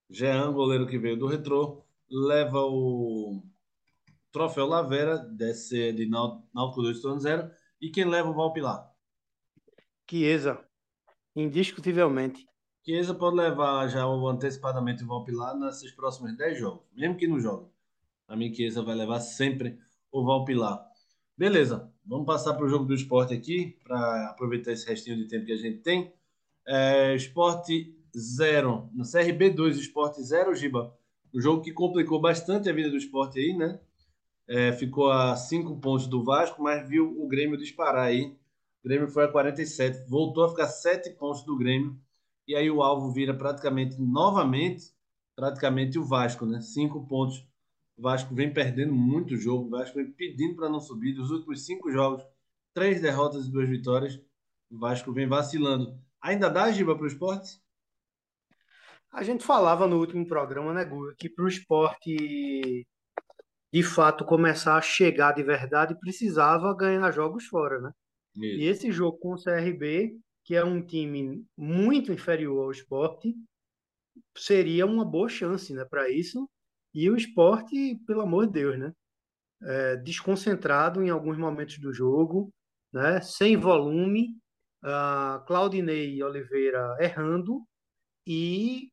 Jean, 0.09 0.51
goleiro 0.53 0.87
que 0.87 0.97
veio 0.97 1.17
do 1.17 1.27
Retrô 1.27 1.83
leva 2.09 2.61
o 2.61 3.43
troféu 4.31 4.65
Lavera, 4.65 5.17
desse 5.17 5.91
de 5.91 6.07
Náutico 6.07 6.81
2 6.81 7.01
Torno 7.01 7.19
0. 7.19 7.51
E 7.81 7.89
quem 7.89 8.05
leva 8.05 8.29
o 8.29 8.33
Valpilar? 8.33 8.89
Chiesa, 10.09 10.63
indiscutivelmente. 11.35 12.47
Chiesa 12.87 13.13
pode 13.13 13.35
levar 13.35 13.85
já 13.89 14.05
antecipadamente 14.05 15.03
o 15.03 15.07
Valpilar 15.07 15.53
nesses 15.59 15.91
próximos 15.91 16.37
10 16.37 16.57
jogos, 16.57 16.85
mesmo 16.95 17.17
que 17.17 17.27
não 17.27 17.37
jogue. 17.37 17.69
A 18.25 18.33
mim, 18.33 18.53
Chiesa 18.53 18.81
vai 18.81 18.95
levar 18.95 19.19
sempre 19.19 19.77
o 20.09 20.23
Valpilar. 20.23 20.87
Beleza, 21.37 21.91
vamos 22.05 22.25
passar 22.25 22.53
para 22.53 22.65
o 22.65 22.69
jogo 22.69 22.85
do 22.85 22.93
esporte 22.93 23.33
aqui, 23.33 23.77
para 23.83 24.29
aproveitar 24.29 24.71
esse 24.71 24.87
restinho 24.87 25.17
de 25.17 25.27
tempo 25.27 25.45
que 25.45 25.51
a 25.51 25.57
gente 25.57 25.79
tem. 25.79 26.13
É, 26.65 27.13
esporte 27.13 27.93
0, 28.17 28.89
no 28.93 29.03
CRB 29.03 29.49
2, 29.49 29.79
esporte 29.79 30.23
0, 30.23 30.55
Giba. 30.55 30.97
Um 31.33 31.41
jogo 31.41 31.61
que 31.61 31.73
complicou 31.73 32.21
bastante 32.21 32.69
a 32.69 32.73
vida 32.73 32.89
do 32.89 32.95
esporte 32.95 33.37
aí, 33.37 33.53
né? 33.53 33.81
É, 34.47 34.71
ficou 34.71 35.11
a 35.11 35.35
cinco 35.35 35.77
pontos 35.77 36.07
do 36.07 36.23
Vasco, 36.23 36.63
mas 36.63 36.87
viu 36.87 37.21
o 37.21 37.27
Grêmio 37.27 37.57
disparar 37.57 38.05
aí. 38.05 38.33
O 38.81 38.87
Grêmio 38.87 39.09
foi 39.09 39.25
a 39.25 39.27
47, 39.27 40.07
voltou 40.07 40.45
a 40.45 40.49
ficar 40.49 40.67
sete 40.67 41.09
pontos 41.09 41.43
do 41.43 41.57
Grêmio. 41.57 41.99
E 42.47 42.55
aí 42.55 42.71
o 42.71 42.81
alvo 42.81 43.11
vira 43.11 43.33
praticamente 43.33 43.99
novamente, 43.99 44.93
praticamente 45.35 45.99
o 45.99 46.03
Vasco, 46.05 46.45
né? 46.45 46.61
Cinco 46.61 47.05
pontos. 47.05 47.45
O 47.97 48.01
Vasco 48.01 48.33
vem 48.33 48.53
perdendo 48.53 48.93
muito 48.93 49.35
jogo. 49.35 49.67
O 49.67 49.69
Vasco 49.69 49.95
vem 49.97 50.11
pedindo 50.11 50.55
para 50.55 50.69
não 50.69 50.79
subir. 50.79 51.13
Dos 51.13 51.29
últimos 51.29 51.65
cinco 51.65 51.91
jogos, 51.91 52.25
três 52.73 53.01
derrotas 53.01 53.47
e 53.47 53.51
duas 53.51 53.67
vitórias. 53.67 54.19
O 54.69 54.77
Vasco 54.77 55.11
vem 55.11 55.27
vacilando. 55.27 55.99
Ainda 56.21 56.49
dá 56.49 56.71
giba 56.71 56.95
para 56.95 57.03
o 57.03 57.07
esporte? 57.07 57.59
A 59.11 59.23
gente 59.23 59.43
falava 59.43 59.87
no 59.87 59.99
último 59.99 60.27
programa, 60.27 60.73
né, 60.73 60.85
Guga, 60.85 61.15
que 61.17 61.29
para 61.29 61.45
o 61.45 61.47
esporte 61.47 62.87
de 63.73 63.83
fato 63.83 64.25
começar 64.25 64.77
a 64.77 64.81
chegar 64.81 65.33
de 65.33 65.43
verdade 65.43 65.99
precisava 65.99 66.75
ganhar 66.75 67.11
jogos 67.11 67.45
fora, 67.45 67.79
né? 67.79 67.91
Isso. 68.35 68.59
E 68.59 68.65
esse 68.65 68.91
jogo 68.91 69.17
com 69.17 69.33
o 69.33 69.41
CRB, 69.41 70.17
que 70.47 70.55
é 70.55 70.63
um 70.63 70.81
time 70.81 71.45
muito 71.57 72.09
inferior 72.13 72.63
ao 72.63 72.71
esporte, 72.71 73.35
seria 74.37 74.85
uma 74.85 75.03
boa 75.03 75.27
chance 75.27 75.73
né, 75.73 75.83
para 75.83 76.09
isso. 76.09 76.49
E 76.93 77.09
o 77.09 77.17
esporte, 77.17 77.99
pelo 78.07 78.21
amor 78.21 78.47
de 78.47 78.53
Deus, 78.53 78.79
né? 78.79 78.93
É, 79.61 79.97
desconcentrado 79.97 81.03
em 81.03 81.09
alguns 81.09 81.37
momentos 81.37 81.77
do 81.79 81.91
jogo, 81.91 82.49
né? 82.93 83.19
sem 83.19 83.57
volume, 83.57 84.37
uh, 84.85 85.43
Claudinei 85.45 86.23
Oliveira 86.23 86.95
errando 87.01 87.67
e 88.25 88.89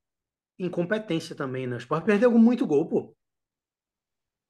incompetência 0.58 1.36
também, 1.36 1.68
né? 1.68 1.76
O 1.76 1.78
Sport 1.78 2.04
perdeu 2.04 2.32
muito 2.32 2.66
gol, 2.66 2.88
pô. 2.88 3.16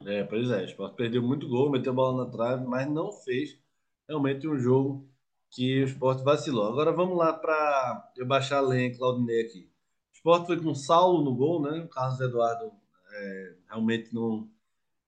É, 0.06 0.24
pois 0.24 0.50
é, 0.50 0.62
o 0.62 0.64
Sport 0.64 0.94
perdeu 0.94 1.22
muito 1.22 1.46
gol, 1.48 1.70
meteu 1.70 1.92
a 1.92 1.96
bola 1.96 2.24
na 2.24 2.30
trave, 2.30 2.64
mas 2.64 2.88
não 2.88 3.12
fez 3.12 3.60
realmente 4.08 4.48
um 4.48 4.56
jogo 4.56 5.13
que 5.54 5.82
o 5.82 5.86
Sport 5.86 6.24
vacilou. 6.24 6.66
Agora 6.66 6.90
vamos 6.90 7.16
lá 7.16 7.32
para 7.32 8.10
eu 8.16 8.26
baixar 8.26 8.58
a 8.58 8.60
lenha 8.60 8.94
Claudinei 8.96 9.42
aqui. 9.42 9.70
O 10.12 10.16
Sport 10.16 10.46
foi 10.46 10.60
com 10.60 10.74
Saulo 10.74 11.24
no 11.24 11.34
gol, 11.34 11.62
né? 11.62 11.84
O 11.84 11.88
Carlos 11.88 12.20
Eduardo 12.20 12.72
é, 13.12 13.54
realmente 13.68 14.12
não, 14.12 14.48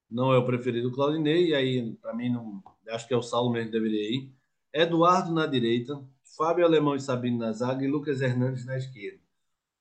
não 0.08 0.32
é 0.32 0.38
o 0.38 0.46
preferido 0.46 0.88
do 0.88 0.94
Claudinei, 0.94 1.48
e 1.48 1.54
aí, 1.54 1.92
para 2.00 2.14
mim, 2.14 2.30
não, 2.30 2.62
acho 2.90 3.08
que 3.08 3.14
é 3.14 3.16
o 3.16 3.22
Saulo 3.22 3.50
mesmo 3.50 3.66
que 3.66 3.76
deveria 3.76 4.08
ir. 4.08 4.32
Eduardo 4.72 5.32
na 5.32 5.46
direita, 5.46 6.00
Fábio 6.36 6.64
Alemão 6.64 6.94
e 6.94 7.00
Sabino 7.00 7.38
na 7.38 7.52
zaga 7.52 7.84
e 7.84 7.88
Lucas 7.88 8.20
Hernandes 8.20 8.64
na 8.64 8.76
esquerda. 8.76 9.18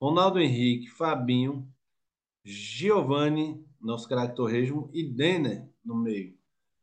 Ronaldo 0.01 0.39
Henrique, 0.39 0.87
Fabinho, 0.89 1.67
Giovanni, 2.43 3.63
nosso 3.79 4.07
craque 4.07 4.35
Torresmo, 4.35 4.89
e 4.93 5.03
Denner 5.03 5.69
no 5.83 5.95
meio. 5.95 6.34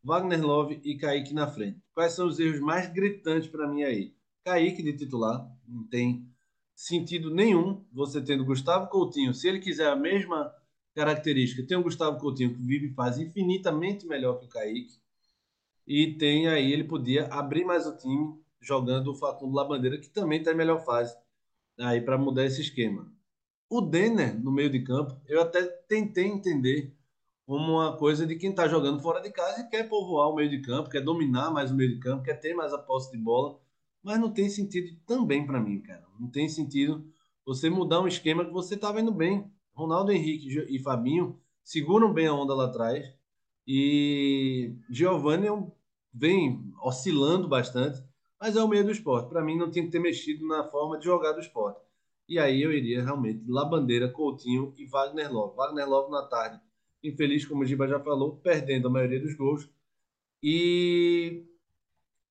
Wagner 0.04 0.44
Love 0.44 0.80
e 0.82 0.96
Kaique 0.96 1.32
na 1.32 1.46
frente. 1.46 1.80
Quais 1.94 2.12
são 2.12 2.26
os 2.26 2.40
erros 2.40 2.60
mais 2.60 2.92
gritantes 2.92 3.48
para 3.48 3.68
mim 3.68 3.82
aí? 3.82 4.14
Kaique 4.44 4.82
de 4.82 4.92
titular, 4.94 5.48
não 5.66 5.84
tem 5.84 6.26
sentido 6.74 7.32
nenhum 7.32 7.84
você 7.92 8.20
tendo 8.20 8.44
Gustavo 8.44 8.88
Coutinho. 8.88 9.32
Se 9.32 9.48
ele 9.48 9.60
quiser 9.60 9.88
a 9.88 9.96
mesma 9.96 10.52
característica, 10.94 11.66
tem 11.66 11.76
o 11.76 11.82
Gustavo 11.82 12.18
Coutinho 12.18 12.54
que 12.54 12.62
vive 12.62 12.86
e 12.88 12.94
faz 12.94 13.18
infinitamente 13.18 14.06
melhor 14.06 14.38
que 14.38 14.46
o 14.46 14.48
Kaique. 14.48 15.00
E 15.86 16.14
tem 16.14 16.48
aí, 16.48 16.72
ele 16.72 16.84
podia 16.84 17.26
abrir 17.26 17.64
mais 17.64 17.86
o 17.86 17.96
time 17.96 18.40
jogando 18.60 19.12
o 19.12 19.14
Facundo 19.14 19.54
Labandeira, 19.54 19.98
que 19.98 20.08
também 20.08 20.38
está 20.38 20.52
em 20.52 20.56
melhor 20.56 20.84
fase 20.84 21.16
aí 21.78 22.00
para 22.00 22.18
mudar 22.18 22.44
esse 22.44 22.60
esquema. 22.60 23.10
O 23.68 23.80
Denner 23.80 24.38
no 24.38 24.52
meio 24.52 24.70
de 24.70 24.80
campo, 24.80 25.20
eu 25.26 25.40
até 25.40 25.62
tentei 25.62 26.26
entender 26.26 26.94
como 27.52 27.72
uma 27.72 27.94
coisa 27.98 28.26
de 28.26 28.34
quem 28.36 28.48
está 28.48 28.66
jogando 28.66 28.98
fora 29.02 29.20
de 29.20 29.30
casa 29.30 29.60
e 29.60 29.68
quer 29.68 29.86
povoar 29.86 30.30
o 30.30 30.34
meio 30.34 30.48
de 30.48 30.62
campo, 30.62 30.88
quer 30.88 31.02
dominar 31.02 31.50
mais 31.50 31.70
o 31.70 31.74
meio 31.74 31.90
de 31.90 31.98
campo, 31.98 32.24
quer 32.24 32.40
ter 32.40 32.54
mais 32.54 32.72
a 32.72 32.78
posse 32.78 33.12
de 33.12 33.18
bola, 33.18 33.60
mas 34.02 34.18
não 34.18 34.32
tem 34.32 34.48
sentido 34.48 34.96
também 35.06 35.46
para 35.46 35.60
mim, 35.60 35.78
cara. 35.82 36.02
Não 36.18 36.30
tem 36.30 36.48
sentido 36.48 37.04
você 37.44 37.68
mudar 37.68 38.00
um 38.00 38.08
esquema 38.08 38.42
que 38.42 38.50
você 38.50 38.74
estava 38.74 39.02
indo 39.02 39.12
bem. 39.12 39.52
Ronaldo 39.74 40.10
Henrique 40.12 40.64
e 40.66 40.78
Fabinho 40.78 41.38
seguram 41.62 42.10
bem 42.10 42.26
a 42.26 42.32
onda 42.32 42.54
lá 42.54 42.64
atrás 42.64 43.04
e 43.68 44.74
Giovanni 44.88 45.46
é 45.46 45.66
vem 46.10 46.72
oscilando 46.82 47.48
bastante 47.48 48.02
mas 48.40 48.56
é 48.56 48.62
o 48.62 48.66
meio 48.66 48.82
do 48.82 48.90
esporte. 48.90 49.28
Para 49.28 49.44
mim, 49.44 49.58
não 49.58 49.70
tinha 49.70 49.84
que 49.84 49.90
ter 49.90 50.00
mexido 50.00 50.46
na 50.48 50.64
forma 50.64 50.98
de 50.98 51.04
jogar 51.04 51.32
do 51.32 51.40
esporte. 51.40 51.78
E 52.26 52.38
aí 52.38 52.62
eu 52.62 52.72
iria 52.72 53.04
realmente 53.04 53.44
Labandeira, 53.46 54.08
Coutinho 54.08 54.72
e 54.78 54.86
Wagner 54.86 55.30
Love. 55.30 55.54
Wagner 55.54 55.86
Love 55.86 56.10
na 56.10 56.22
tarde, 56.22 56.58
infeliz, 57.02 57.44
como 57.44 57.62
o 57.62 57.66
Giba 57.66 57.88
já 57.88 58.00
falou, 58.00 58.36
perdendo 58.36 58.88
a 58.88 58.90
maioria 58.90 59.20
dos 59.20 59.34
gols. 59.34 59.68
E, 60.42 61.44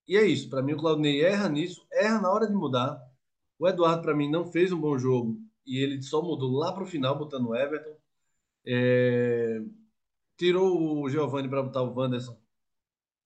e 0.07 0.17
é 0.17 0.25
isso. 0.25 0.49
Para 0.49 0.61
mim, 0.61 0.73
o 0.73 0.77
Claudinei 0.77 1.23
erra 1.23 1.49
nisso, 1.49 1.85
erra 1.91 2.21
na 2.21 2.31
hora 2.31 2.47
de 2.47 2.53
mudar. 2.53 3.01
O 3.59 3.67
Eduardo, 3.67 4.01
para 4.01 4.15
mim, 4.15 4.29
não 4.29 4.45
fez 4.45 4.71
um 4.71 4.79
bom 4.79 4.97
jogo 4.97 5.39
e 5.65 5.77
ele 5.77 6.01
só 6.01 6.21
mudou 6.21 6.51
lá 6.51 6.71
para 6.73 6.83
o 6.83 6.87
final, 6.87 7.17
botando 7.17 7.49
o 7.49 7.55
Everton. 7.55 7.95
É... 8.65 9.61
Tirou 10.37 11.01
o 11.01 11.09
Giovanni 11.09 11.47
para 11.47 11.63
botar 11.63 11.81
o 11.83 11.93
Wanderson. 11.93 12.37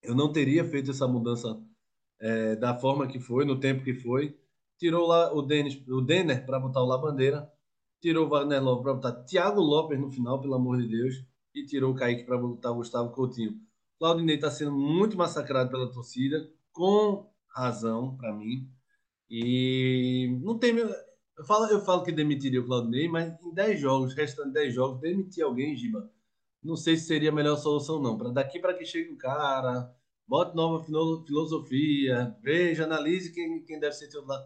Eu 0.03 0.13
não 0.15 0.31
teria 0.31 0.63
feito 0.65 0.91
essa 0.91 1.07
mudança 1.07 1.59
é, 2.19 2.55
da 2.55 2.75
forma 2.75 3.07
que 3.07 3.19
foi, 3.19 3.45
no 3.45 3.59
tempo 3.59 3.83
que 3.83 3.93
foi. 3.93 4.37
Tirou 4.77 5.07
lá 5.07 5.33
o, 5.33 5.41
Dennis, 5.41 5.81
o 5.87 6.01
Denner 6.01 6.45
para 6.45 6.59
botar 6.59 6.81
o 6.81 6.85
Labandeira. 6.85 7.51
Tirou 8.01 8.25
o 8.25 8.29
Wagner 8.29 8.61
Love 8.61 8.83
para 8.83 8.93
botar 8.93 9.23
Thiago 9.23 9.61
Lopes 9.61 9.99
no 9.99 10.11
final, 10.11 10.39
pelo 10.39 10.55
amor 10.55 10.77
de 10.77 10.87
Deus. 10.87 11.23
E 11.55 11.65
tirou 11.65 11.93
o 11.93 11.95
Kaique 11.95 12.25
para 12.25 12.37
botar 12.37 12.71
o 12.71 12.75
Gustavo 12.75 13.11
Coutinho. 13.11 13.59
Claudinei 13.97 14.35
está 14.35 14.51
sendo 14.51 14.73
muito 14.73 15.17
massacrado 15.17 15.71
pela 15.71 15.91
torcida, 15.91 16.47
com 16.71 17.31
razão, 17.47 18.15
para 18.17 18.33
mim. 18.33 18.69
E 19.29 20.37
não 20.43 20.59
tem. 20.59 20.77
Eu 20.77 21.45
falo, 21.45 21.65
eu 21.67 21.79
falo 21.79 22.03
que 22.03 22.11
demitiria 22.11 22.61
o 22.61 22.65
Claudinei, 22.65 23.07
mas 23.07 23.33
em 23.41 23.53
10 23.53 23.79
jogos, 23.79 24.13
restando 24.13 24.51
10 24.51 24.73
jogos, 24.73 24.99
demitir 24.99 25.43
alguém, 25.43 25.75
Giba, 25.75 26.09
não 26.63 26.75
sei 26.75 26.97
se 26.97 27.05
seria 27.05 27.29
a 27.29 27.33
melhor 27.33 27.57
solução, 27.57 28.01
não. 28.01 28.17
Para 28.17 28.31
daqui 28.31 28.59
para 28.59 28.73
que 28.73 28.85
chegue 28.85 29.13
o 29.13 29.17
cara, 29.17 29.89
bote 30.27 30.55
nova 30.55 30.83
filosofia, 30.83 32.35
veja, 32.41 32.83
analise 32.85 33.31
quem, 33.31 33.63
quem 33.63 33.79
deve 33.79 33.93
ser 33.93 34.07
titular. 34.07 34.43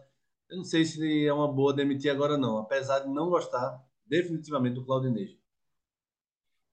Eu 0.50 0.58
não 0.58 0.64
sei 0.64 0.84
se 0.84 1.26
é 1.26 1.34
uma 1.34 1.48
boa 1.52 1.74
demitir 1.74 2.12
agora, 2.12 2.38
não, 2.38 2.58
apesar 2.58 3.00
de 3.00 3.10
não 3.10 3.30
gostar 3.30 3.84
definitivamente 4.06 4.76
do 4.76 4.86
Claudinei. 4.86 5.40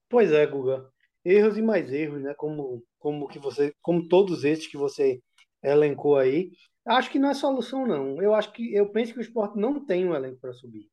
Pois 0.08 0.32
é, 0.32 0.46
Guga. 0.46 0.88
Erros 1.24 1.58
e 1.58 1.62
mais 1.62 1.92
erros, 1.92 2.22
né? 2.22 2.34
Como, 2.34 2.82
como 2.98 3.28
que 3.28 3.38
você, 3.38 3.74
como 3.82 4.06
todos 4.08 4.44
esses 4.44 4.66
que 4.66 4.76
você 4.76 5.20
elencou 5.62 6.16
aí. 6.16 6.50
Acho 6.86 7.10
que 7.10 7.18
não 7.18 7.30
é 7.30 7.34
solução, 7.34 7.86
não. 7.86 8.22
Eu 8.22 8.34
acho 8.34 8.52
que 8.52 8.72
eu 8.72 8.88
penso 8.90 9.12
que 9.12 9.18
o 9.18 9.22
esporte 9.22 9.58
não 9.58 9.84
tem 9.84 10.06
um 10.06 10.14
elenco 10.14 10.40
para 10.40 10.52
subir. 10.52 10.88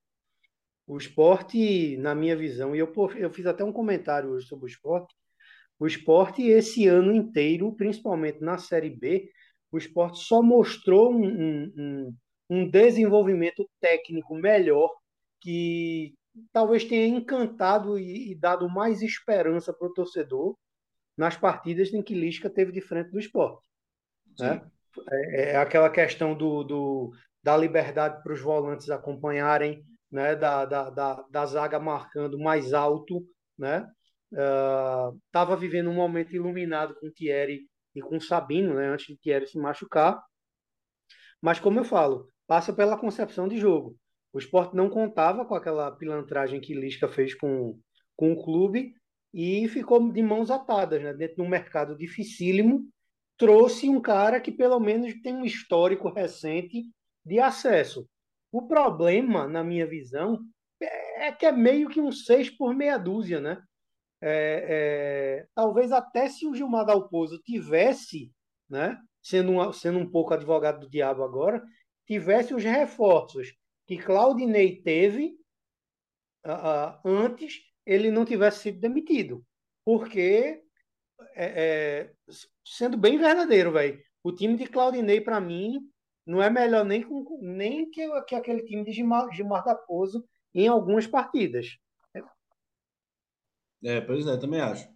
O 0.88 0.98
esporte, 0.98 1.96
na 1.98 2.16
minha 2.16 2.36
visão, 2.36 2.76
e 2.76 2.80
eu, 2.80 2.92
eu 3.16 3.30
fiz 3.30 3.46
até 3.46 3.64
um 3.64 3.72
comentário 3.72 4.32
hoje 4.32 4.48
sobre 4.48 4.66
o 4.66 4.68
esporte, 4.68 5.16
o 5.80 5.88
esporte, 5.88 6.42
esse 6.44 6.88
ano 6.88 7.14
inteiro, 7.14 7.74
principalmente 7.74 8.42
na 8.42 8.58
Série 8.58 8.90
B, 8.90 9.30
o 9.72 9.78
esporte 9.78 10.20
só 10.20 10.42
mostrou 10.42 11.12
um, 11.12 11.72
um, 11.78 12.16
um 12.50 12.70
desenvolvimento 12.70 13.68
técnico 13.80 14.36
melhor 14.36 14.90
que 15.42 16.14
talvez 16.52 16.84
tenha 16.84 17.08
encantado 17.08 17.98
e, 17.98 18.32
e 18.32 18.36
dado 18.36 18.70
mais 18.70 19.02
esperança 19.02 19.74
para 19.74 19.88
o 19.88 19.94
torcedor 19.94 20.58
nas 21.18 21.38
partidas 21.38 21.94
em 21.94 22.02
que 22.02 22.16
Lisca 22.16 22.50
teve 22.50 22.72
de 22.72 22.82
frente 22.82 23.12
do 23.12 23.20
esporte. 23.20 23.68
Né? 24.40 24.62
É, 25.10 25.52
é, 25.52 25.56
aquela 25.58 25.90
questão 25.90 26.36
do, 26.36 26.64
do 26.64 27.12
da 27.42 27.58
liberdade 27.58 28.24
para 28.24 28.34
os 28.34 28.42
volantes 28.42 28.90
acompanharem, 28.90 29.84
né? 30.12 30.36
da, 30.36 30.66
da, 30.66 30.90
da, 30.90 31.26
da 31.30 31.46
zaga 31.46 31.80
marcando 31.80 32.40
mais 32.40 32.74
alto, 32.74 33.28
né? 33.58 33.88
estava 34.32 35.54
uh, 35.54 35.58
vivendo 35.58 35.90
um 35.90 35.94
momento 35.94 36.36
iluminado 36.36 36.96
com 37.00 37.12
Thierry 37.12 37.68
e 37.94 38.02
com 38.02 38.20
Sabino, 38.20 38.74
né, 38.74 38.88
antes 38.88 39.06
de 39.06 39.18
Thierry 39.18 39.48
se 39.48 39.60
machucar. 39.60 40.20
Mas, 41.40 41.60
como 41.60 41.80
eu 41.80 41.84
falo, 41.84 42.28
passa 42.48 42.74
pela 42.74 42.98
concepção 42.98 43.48
de 43.48 43.58
jogo. 43.58 43.96
O 44.34 44.40
esporte 44.40 44.76
não 44.76 44.90
contava 44.90 45.46
com 45.46 45.56
aquela 45.56 45.92
pilantragem 45.92 46.60
que 46.60 46.74
Lisca 46.74 47.08
fez 47.08 47.36
com, 47.36 47.80
com 48.16 48.34
o 48.34 48.44
clube 48.44 48.96
e 49.34 49.68
ficou 49.68 50.12
de 50.12 50.22
mãos 50.24 50.50
atadas, 50.50 51.02
né, 51.02 51.14
dentro 51.14 51.38
de 51.38 51.42
um 51.42 51.50
mercado 51.50 51.96
dificílimo. 51.96 52.88
Trouxe 53.38 53.88
um 53.90 54.02
cara 54.02 54.42
que, 54.42 54.52
pelo 54.52 54.80
menos, 54.80 55.14
tem 55.22 55.36
um 55.36 55.46
histórico 55.46 56.10
recente 56.10 56.84
de 57.26 57.40
acesso. 57.40 58.08
O 58.52 58.68
problema, 58.68 59.48
na 59.48 59.64
minha 59.64 59.88
visão, 59.88 60.40
é 60.82 61.32
que 61.32 61.46
é 61.46 61.52
meio 61.52 61.90
que 61.90 62.02
um 62.02 62.12
seis 62.12 62.50
por 62.50 62.76
meia 62.76 62.98
dúzia, 62.98 63.40
né? 63.40 63.62
é, 64.26 64.66
é, 64.70 65.48
talvez 65.54 65.92
até 65.92 66.30
se 66.30 66.48
o 66.48 66.56
Gilmar 66.56 66.86
Dalpozo 66.86 67.38
tivesse, 67.40 68.32
né, 68.70 68.98
sendo, 69.22 69.52
um, 69.52 69.74
sendo 69.74 70.00
um 70.00 70.10
pouco 70.10 70.34
advogado 70.34 70.80
do 70.80 70.90
diabo 70.90 71.24
agora, 71.24 71.62
tivesse 72.08 72.54
os 72.54 72.64
reforços 72.64 73.54
que 73.86 73.98
Claudinei 73.98 74.82
teve 74.82 75.38
uh, 76.46 76.52
uh, 76.52 77.10
antes 77.10 77.62
ele 77.86 78.10
não 78.10 78.26
tivesse 78.26 78.60
sido 78.60 78.80
demitido. 78.80 79.46
Porque, 79.86 80.64
é, 81.36 81.46
é, 81.46 82.14
sendo 82.66 82.98
bem 82.98 83.18
verdadeiro, 83.18 83.72
velho, 83.72 84.02
o 84.24 84.32
time 84.32 84.56
de 84.56 84.66
Claudinei, 84.66 85.20
para 85.20 85.42
mim, 85.42 85.82
não 86.26 86.42
é 86.42 86.50
melhor 86.50 86.86
nem, 86.86 87.04
com, 87.04 87.38
nem 87.42 87.90
que, 87.92 88.22
que 88.24 88.36
aquele 88.36 88.64
time 88.64 88.86
de 88.86 88.94
Gilmar, 88.94 89.30
Gilmar 89.34 89.64
em 90.54 90.68
algumas 90.68 91.06
partidas. 91.06 91.78
É, 93.84 94.00
pois 94.00 94.26
é, 94.26 94.38
também 94.38 94.62
acho. 94.62 94.88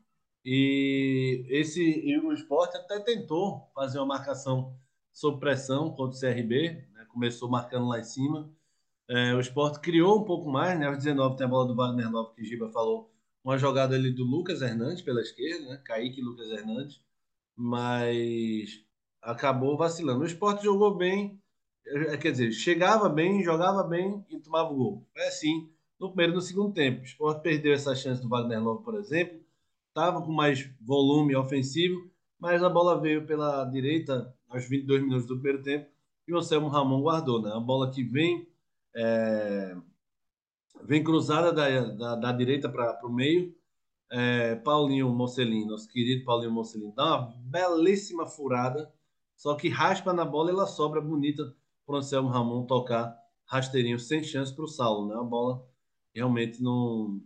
E 0.45 1.45
esse 1.49 1.81
e 1.81 2.17
o 2.19 2.31
Sport 2.31 2.73
até 2.73 3.01
tentou 3.01 3.69
fazer 3.75 3.99
uma 3.99 4.05
marcação 4.05 4.79
sob 5.11 5.41
pressão 5.41 5.93
contra 5.93 6.15
o 6.15 6.19
CRB, 6.19 6.87
né? 6.93 7.05
começou 7.09 7.49
marcando 7.49 7.87
lá 7.87 7.99
em 7.99 8.03
cima. 8.05 8.49
É, 9.09 9.33
o 9.33 9.39
Sport 9.39 9.79
criou 9.79 10.19
um 10.19 10.25
pouco 10.25 10.49
mais, 10.49 10.77
né? 10.77 10.87
Aos 10.87 10.97
19 10.97 11.37
tem 11.37 11.45
a 11.45 11.49
bola 11.49 11.67
do 11.67 11.75
Wagner 11.75 12.11
Love, 12.11 12.35
que 12.35 12.43
Giba 12.43 12.69
falou, 12.69 13.09
uma 13.43 13.57
jogada 13.57 13.95
ali 13.95 14.11
do 14.11 14.25
Lucas 14.25 14.61
Hernandes 14.61 15.01
pela 15.01 15.21
esquerda, 15.21 15.65
né? 15.65 15.81
Kaique 15.83 16.21
Lucas 16.21 16.49
Hernandes, 16.49 17.01
mas 17.55 18.83
acabou 19.21 19.77
vacilando. 19.77 20.23
O 20.23 20.27
Sport 20.27 20.61
jogou 20.61 20.95
bem, 20.95 21.41
é, 21.85 22.17
quer 22.17 22.31
dizer, 22.31 22.51
chegava 22.51 23.07
bem, 23.07 23.43
jogava 23.43 23.83
bem 23.83 24.25
e 24.29 24.39
tomava 24.39 24.73
o 24.73 24.75
gol. 24.75 25.07
É 25.15 25.29
assim, 25.29 25.69
no 25.97 26.09
primeiro 26.09 26.33
e 26.33 26.35
no 26.35 26.41
segundo 26.41 26.73
tempo. 26.73 27.01
O 27.01 27.05
Sport 27.05 27.41
perdeu 27.41 27.73
essa 27.73 27.95
chance 27.95 28.21
do 28.21 28.27
Wagner 28.27 28.61
Love, 28.61 28.83
por 28.83 28.95
exemplo, 28.95 29.39
estava 29.87 30.21
com 30.21 30.31
mais 30.31 30.69
volume 30.81 31.33
ofensivo, 31.33 32.11
mas 32.37 32.61
a 32.61 32.69
bola 32.69 32.99
veio 32.99 33.25
pela 33.25 33.63
direita 33.65 34.33
aos 34.49 34.67
22 34.67 35.01
minutos 35.01 35.25
do 35.25 35.35
primeiro 35.35 35.63
tempo 35.63 35.89
e 36.27 36.33
o 36.33 36.37
Anselmo 36.37 36.67
Ramon 36.67 37.01
guardou, 37.01 37.41
né? 37.41 37.51
A 37.53 37.59
bola 37.59 37.89
que 37.89 38.03
vem 38.03 38.45
é, 38.97 39.77
vem 40.83 41.03
cruzada 41.03 41.53
da, 41.53 41.79
da, 41.91 42.15
da 42.15 42.31
direita 42.31 42.67
para 42.67 43.05
o 43.05 43.13
meio. 43.13 43.55
É, 44.09 44.55
Paulinho 44.55 45.09
Mocelin, 45.09 45.65
nosso 45.65 45.87
querido 45.87 46.25
Paulinho 46.25 46.51
Mocelin, 46.51 46.93
dá 46.95 47.03
uma 47.03 47.33
belíssima 47.41 48.25
furada, 48.25 48.91
só 49.35 49.53
que 49.55 49.67
raspa 49.67 50.13
na 50.13 50.23
bola 50.23 50.49
e 50.49 50.53
ela 50.53 50.65
sobra 50.65 51.01
bonita 51.01 51.43
para 51.85 51.95
o 51.95 51.97
Anselmo 51.97 52.29
Ramon 52.29 52.65
tocar 52.65 53.15
rasteirinho 53.45 53.99
sem 53.99 54.23
chance 54.23 54.53
para 54.55 54.63
o 54.63 54.67
Saulo, 54.67 55.09
né? 55.09 55.15
A 55.15 55.23
bola 55.23 55.63
realmente 56.15 56.63
não, 56.63 57.21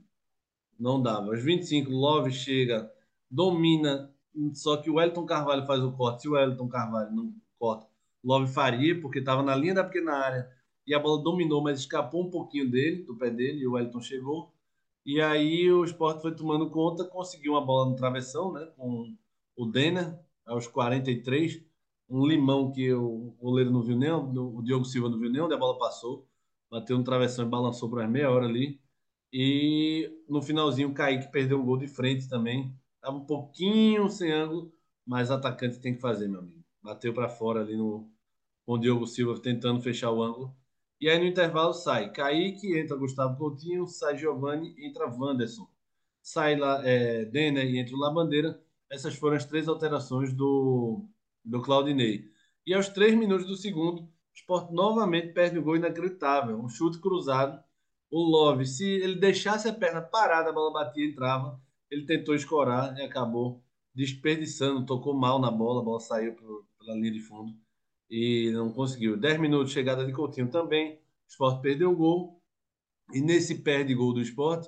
não 0.77 1.01
dava. 1.01 1.27
Aos 1.27 1.43
25, 1.43 1.91
Love 1.91 2.31
chega, 2.31 2.91
domina, 3.29 4.11
só 4.53 4.77
que 4.77 4.89
o 4.89 4.95
Wellington 4.95 5.25
Carvalho 5.25 5.65
faz 5.65 5.81
o 5.83 5.91
corte. 5.91 6.23
Se 6.23 6.27
o 6.27 6.33
Wellington 6.33 6.67
Carvalho 6.67 7.11
não 7.11 7.33
corta, 7.59 7.87
Love 8.23 8.51
faria, 8.51 8.99
porque 8.99 9.19
estava 9.19 9.43
na 9.43 9.55
linha 9.55 9.75
da 9.75 9.83
pequena 9.83 10.13
área 10.13 10.60
e 10.91 10.93
a 10.93 10.99
bola 10.99 11.23
dominou, 11.23 11.63
mas 11.63 11.79
escapou 11.79 12.21
um 12.27 12.29
pouquinho 12.29 12.69
dele, 12.69 13.03
do 13.03 13.15
pé 13.15 13.29
dele, 13.29 13.59
e 13.59 13.67
o 13.67 13.73
Wellington 13.73 14.01
chegou. 14.01 14.51
E 15.05 15.21
aí 15.21 15.71
o 15.71 15.85
Sport 15.85 16.21
foi 16.21 16.35
tomando 16.35 16.69
conta, 16.69 17.05
conseguiu 17.05 17.53
uma 17.53 17.65
bola 17.65 17.89
no 17.89 17.95
travessão, 17.95 18.51
né? 18.51 18.65
Com 18.75 19.15
o 19.55 19.65
Denner, 19.65 20.19
aos 20.45 20.67
43. 20.67 21.63
Um 22.09 22.27
limão 22.27 22.73
que 22.73 22.91
o 22.93 23.33
goleiro 23.39 23.71
não 23.71 23.81
viu 23.81 23.97
nem, 23.97 24.11
o 24.11 24.61
Diogo 24.61 24.83
Silva 24.83 25.09
não 25.09 25.17
viu 25.17 25.31
nem 25.31 25.41
onde 25.41 25.53
a 25.53 25.57
bola 25.57 25.79
passou. 25.79 26.27
Bateu 26.69 26.97
no 26.97 27.05
travessão 27.05 27.45
e 27.45 27.49
balançou 27.49 27.89
por 27.89 28.05
meia 28.09 28.29
hora 28.29 28.45
ali. 28.45 28.77
E 29.31 30.11
no 30.27 30.41
finalzinho 30.41 30.89
o 30.89 30.93
Kaique 30.93 31.31
perdeu 31.31 31.57
um 31.57 31.65
gol 31.65 31.77
de 31.77 31.87
frente 31.87 32.27
também. 32.27 32.75
Tava 32.99 33.15
um 33.15 33.25
pouquinho 33.25 34.09
sem 34.09 34.29
ângulo, 34.29 34.73
mas 35.05 35.31
atacante 35.31 35.79
tem 35.79 35.95
que 35.95 36.01
fazer, 36.01 36.27
meu 36.27 36.41
amigo. 36.41 36.61
Bateu 36.83 37.13
para 37.13 37.29
fora 37.29 37.61
ali 37.61 37.77
no 37.77 38.11
com 38.65 38.73
o 38.73 38.77
Diogo 38.77 39.07
Silva 39.07 39.39
tentando 39.39 39.81
fechar 39.81 40.11
o 40.11 40.21
ângulo. 40.21 40.53
E 41.01 41.09
aí 41.09 41.17
no 41.17 41.25
intervalo 41.25 41.73
sai 41.73 42.11
Kaique, 42.11 42.77
entra 42.77 42.95
Gustavo 42.95 43.35
Coutinho, 43.35 43.87
sai 43.87 44.17
Giovanni, 44.19 44.75
entra 44.77 45.07
Wanderson. 45.07 45.67
Sai 46.21 46.55
lá, 46.55 46.87
é, 46.87 47.25
Denner 47.25 47.65
e 47.65 47.79
entra 47.79 47.97
Labandeira. 47.97 48.61
Essas 48.87 49.15
foram 49.15 49.35
as 49.35 49.45
três 49.45 49.67
alterações 49.67 50.31
do, 50.31 51.03
do 51.43 51.59
Claudinei. 51.63 52.29
E 52.67 52.73
aos 52.75 52.87
três 52.87 53.15
minutos 53.15 53.47
do 53.47 53.55
segundo, 53.55 54.03
o 54.03 54.09
Sport 54.35 54.71
novamente 54.71 55.33
perde 55.33 55.57
o 55.57 55.63
gol 55.63 55.75
inacreditável. 55.75 56.59
Um 56.59 56.69
chute 56.69 56.99
cruzado. 56.99 57.59
O 58.11 58.21
Love, 58.21 58.67
se 58.67 58.85
ele 58.85 59.15
deixasse 59.15 59.67
a 59.67 59.73
perna 59.73 60.01
parada, 60.01 60.51
a 60.51 60.53
bola 60.53 60.71
batia 60.71 61.03
e 61.03 61.09
entrava. 61.09 61.59
Ele 61.89 62.05
tentou 62.05 62.35
escorar 62.35 62.95
e 62.97 63.01
acabou 63.01 63.63
desperdiçando, 63.95 64.85
tocou 64.85 65.15
mal 65.15 65.39
na 65.39 65.49
bola, 65.49 65.81
a 65.81 65.83
bola 65.83 65.99
saiu 65.99 66.35
pela 66.35 66.95
linha 66.95 67.11
de 67.11 67.21
fundo 67.21 67.57
e 68.11 68.51
não 68.51 68.73
conseguiu. 68.73 69.15
10 69.15 69.39
minutos, 69.39 69.71
chegada 69.71 70.05
de 70.05 70.11
Coutinho 70.11 70.49
também. 70.49 70.95
O 70.95 70.99
Sport 71.29 71.61
perdeu 71.61 71.91
o 71.91 71.95
gol. 71.95 72.41
E 73.13 73.21
nesse 73.21 73.55
perde 73.55 73.95
gol 73.95 74.13
do 74.13 74.21
Sport, 74.21 74.67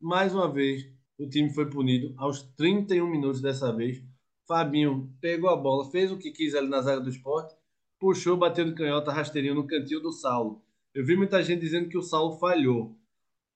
mais 0.00 0.32
uma 0.32 0.50
vez, 0.50 0.86
o 1.18 1.28
time 1.28 1.52
foi 1.52 1.68
punido 1.68 2.14
aos 2.16 2.42
31 2.56 3.10
minutos 3.10 3.40
dessa 3.40 3.72
vez. 3.72 4.02
Fabinho 4.46 5.12
pegou 5.20 5.50
a 5.50 5.56
bola, 5.56 5.90
fez 5.90 6.12
o 6.12 6.18
que 6.18 6.30
quis 6.30 6.54
ali 6.54 6.68
na 6.68 6.80
zaga 6.82 7.00
do 7.00 7.08
Sport, 7.08 7.52
puxou, 7.98 8.36
bateu 8.36 8.64
de 8.64 8.74
canhota, 8.74 9.12
rasteirinho 9.12 9.54
no 9.54 9.66
cantinho 9.66 10.00
do 10.00 10.12
Saulo. 10.12 10.62
Eu 10.92 11.04
vi 11.04 11.16
muita 11.16 11.42
gente 11.42 11.60
dizendo 11.60 11.88
que 11.88 11.98
o 11.98 12.02
Saulo 12.02 12.38
falhou. 12.38 12.96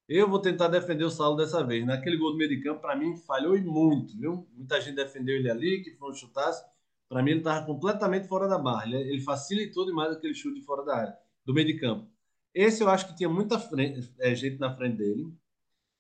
Eu 0.09 0.29
vou 0.29 0.41
tentar 0.41 0.69
defender 0.69 1.05
o 1.05 1.11
Saulo 1.11 1.37
dessa 1.37 1.63
vez. 1.63 1.85
Naquele 1.85 2.17
gol 2.17 2.33
do 2.33 2.39
meio 2.39 2.49
de 2.49 2.63
campo, 2.63 2.81
para 2.81 2.97
mim, 2.97 3.17
falhou 3.19 3.57
e 3.57 3.61
muito, 3.61 4.19
viu? 4.19 4.49
Muita 4.57 4.81
gente 4.81 4.97
defendeu 4.97 5.37
ele 5.37 5.51
ali, 5.51 5.83
que 5.83 5.91
foi 5.93 6.11
um 6.11 6.15
chutaço. 6.15 6.65
Para 7.09 7.23
mim, 7.23 7.31
ele 7.31 7.41
estava 7.41 7.65
completamente 7.65 8.29
fora 8.29 8.47
da 8.47 8.59
barra. 8.59 8.87
Ele, 8.87 9.21
facilitou 9.21 9.87
demais 9.87 10.13
aquele 10.13 10.35
chute 10.35 10.61
fora 10.61 10.85
da 10.85 10.97
área, 10.97 11.19
do 11.45 11.55
meio 11.55 11.67
de 11.67 11.79
campo. 11.79 12.11
Esse 12.55 12.83
eu 12.83 12.89
acho 12.89 13.09
que 13.09 13.17
tinha 13.17 13.29
muita 13.29 13.59
frente, 13.59 14.13
é, 14.21 14.35
gente 14.35 14.59
na 14.59 14.75
frente 14.75 14.99
dele. 14.99 15.33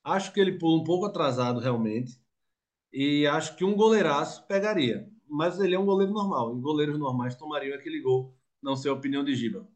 Acho 0.05 0.33
que 0.33 0.41
ele 0.41 0.59
pula 0.59 0.81
um 0.81 0.85
pouco 0.85 1.07
atrasado, 1.07 1.61
realmente. 1.61 2.21
E 2.93 3.27
acho 3.27 3.57
que 3.57 3.65
um 3.65 3.75
goleiraço 3.75 4.47
pegaria. 4.47 5.09
Mas 5.29 5.61
ele 5.61 5.75
é 5.75 5.79
um 5.79 5.87
goleiro 5.87 6.13
normal. 6.13 6.57
E 6.57 6.61
goleiros 6.61 6.99
normais 6.99 7.37
tomariam 7.37 7.77
aquele 7.77 8.01
gol. 8.01 8.35
Não 8.63 8.77
sei 8.77 8.91
a 8.91 8.95
opinião 8.95 9.25
de 9.25 9.35
Giba. 9.35 9.67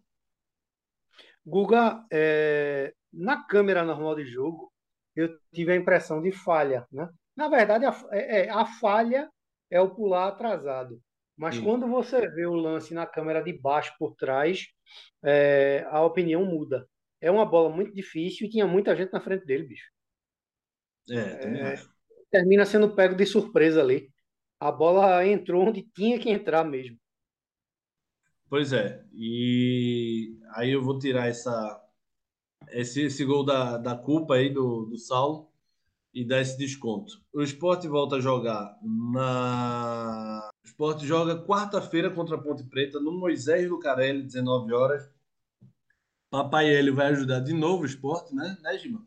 Guga, 1.44 2.06
é, 2.10 2.94
na 3.12 3.42
câmera 3.44 3.84
normal 3.84 4.14
de 4.16 4.24
jogo, 4.24 4.72
eu 5.14 5.28
tive 5.52 5.72
a 5.72 5.76
impressão 5.76 6.22
de 6.22 6.32
falha. 6.32 6.86
Né? 6.90 7.08
Na 7.36 7.48
verdade, 7.48 7.84
a, 7.84 7.94
é, 8.10 8.46
é 8.46 8.50
a 8.50 8.64
falha 8.64 9.30
é 9.70 9.80
o 9.80 9.90
pular 9.90 10.28
atrasado. 10.28 11.00
Mas 11.42 11.56
Sim. 11.56 11.64
quando 11.64 11.88
você 11.88 12.28
vê 12.28 12.46
o 12.46 12.54
lance 12.54 12.94
na 12.94 13.04
câmera 13.04 13.42
de 13.42 13.52
baixo 13.52 13.92
por 13.98 14.14
trás, 14.14 14.68
é, 15.24 15.84
a 15.90 16.00
opinião 16.00 16.44
muda. 16.44 16.88
É 17.20 17.32
uma 17.32 17.44
bola 17.44 17.68
muito 17.68 17.92
difícil 17.92 18.46
e 18.46 18.48
tinha 18.48 18.64
muita 18.64 18.94
gente 18.94 19.12
na 19.12 19.20
frente 19.20 19.44
dele, 19.44 19.64
bicho. 19.64 19.90
É, 21.10 21.74
é. 21.74 21.82
Termina 22.30 22.64
sendo 22.64 22.94
pego 22.94 23.16
de 23.16 23.26
surpresa 23.26 23.80
ali. 23.80 24.08
A 24.60 24.70
bola 24.70 25.26
entrou 25.26 25.66
onde 25.66 25.82
tinha 25.82 26.16
que 26.16 26.30
entrar 26.30 26.62
mesmo. 26.62 26.96
Pois 28.48 28.72
é. 28.72 29.04
E 29.12 30.38
aí 30.54 30.70
eu 30.70 30.80
vou 30.80 30.96
tirar 30.96 31.26
essa, 31.26 31.84
esse, 32.70 33.02
esse 33.02 33.24
gol 33.24 33.44
da, 33.44 33.78
da 33.78 33.96
culpa 33.96 34.34
aí 34.34 34.48
do, 34.48 34.86
do 34.86 34.96
Saulo 34.96 35.51
e 36.12 36.24
dar 36.26 36.40
esse 36.40 36.58
desconto. 36.58 37.22
O 37.32 37.42
esporte 37.42 37.88
volta 37.88 38.16
a 38.16 38.20
jogar 38.20 38.78
na. 38.82 40.50
O 40.62 40.66
esporte 40.66 41.06
joga 41.06 41.44
quarta-feira 41.44 42.10
contra 42.10 42.36
a 42.36 42.40
Ponte 42.40 42.64
Preta 42.64 43.00
no 43.00 43.12
Moisés 43.12 43.68
Lucarelli, 43.68 44.22
19 44.22 44.72
horas. 44.72 45.10
Papai 46.30 46.68
ele 46.68 46.90
vai 46.90 47.08
ajudar 47.08 47.40
de 47.40 47.52
novo 47.52 47.82
o 47.82 47.86
esporte, 47.86 48.34
né, 48.34 48.56
né, 48.62 48.78
Gima? 48.78 49.06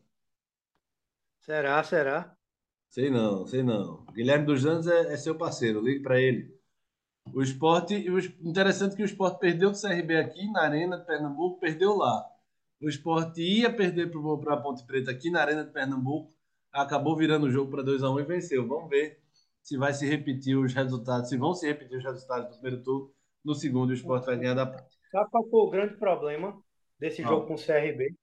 Será, 1.40 1.84
será? 1.84 2.36
Sei 2.90 3.10
não, 3.10 3.46
sei 3.46 3.64
não. 3.64 4.06
Guilherme 4.14 4.46
dos 4.46 4.66
Anjos 4.66 4.88
é, 4.88 5.14
é 5.14 5.18
seu 5.18 5.36
parceiro, 5.36 5.82
ligue 5.82 6.02
para 6.02 6.20
ele. 6.20 6.56
O 7.34 7.42
esporte, 7.42 7.96
o 8.10 8.20
interessante 8.48 8.94
é 8.94 8.96
que 8.98 9.02
o 9.02 9.06
esporte 9.06 9.40
perdeu 9.40 9.72
do 9.72 9.80
CRB 9.80 10.18
aqui 10.18 10.50
na 10.52 10.62
Arena 10.62 10.98
de 10.98 11.06
Pernambuco, 11.06 11.60
perdeu 11.60 11.96
lá. 11.96 12.24
O 12.82 12.88
esporte 12.88 13.42
ia 13.42 13.74
perder 13.76 14.12
para 14.12 14.54
a 14.54 14.62
Ponte 14.62 14.86
Preta 14.86 15.12
aqui 15.12 15.32
na 15.32 15.42
Arena 15.42 15.66
de 15.66 15.72
Pernambuco, 15.72 16.35
acabou 16.76 17.16
virando 17.16 17.48
o 17.48 17.52
jogo 17.52 17.72
para 17.72 17.84
2 17.84 18.04
a 18.04 18.10
1 18.10 18.20
e 18.20 18.24
venceu. 18.24 18.68
Vamos 18.68 18.90
ver 18.90 19.20
se 19.62 19.78
vai 19.78 19.94
se 19.94 20.06
repetir 20.06 20.58
os 20.58 20.74
resultados, 20.74 21.30
se 21.30 21.38
vão 21.38 21.54
se 21.54 21.66
repetir 21.66 21.98
os 21.98 22.04
resultados 22.04 22.50
do 22.50 22.54
primeiro 22.60 22.84
turno. 22.84 23.12
No 23.44 23.56
segundo, 23.56 23.92
o 23.92 23.94
esporte 23.94 24.26
vai 24.26 24.38
ganhar 24.38 24.54
da 24.54 24.66
Ponte. 24.66 24.96
Sabe 25.12 25.30
qual 25.32 25.50
foi 25.50 25.60
o 25.60 25.70
grande 25.70 25.98
problema 25.98 26.60
desse 27.00 27.24
ah. 27.24 27.28
jogo 27.28 27.48
com 27.48 27.54
o 27.54 27.58
CRB? 27.58 28.16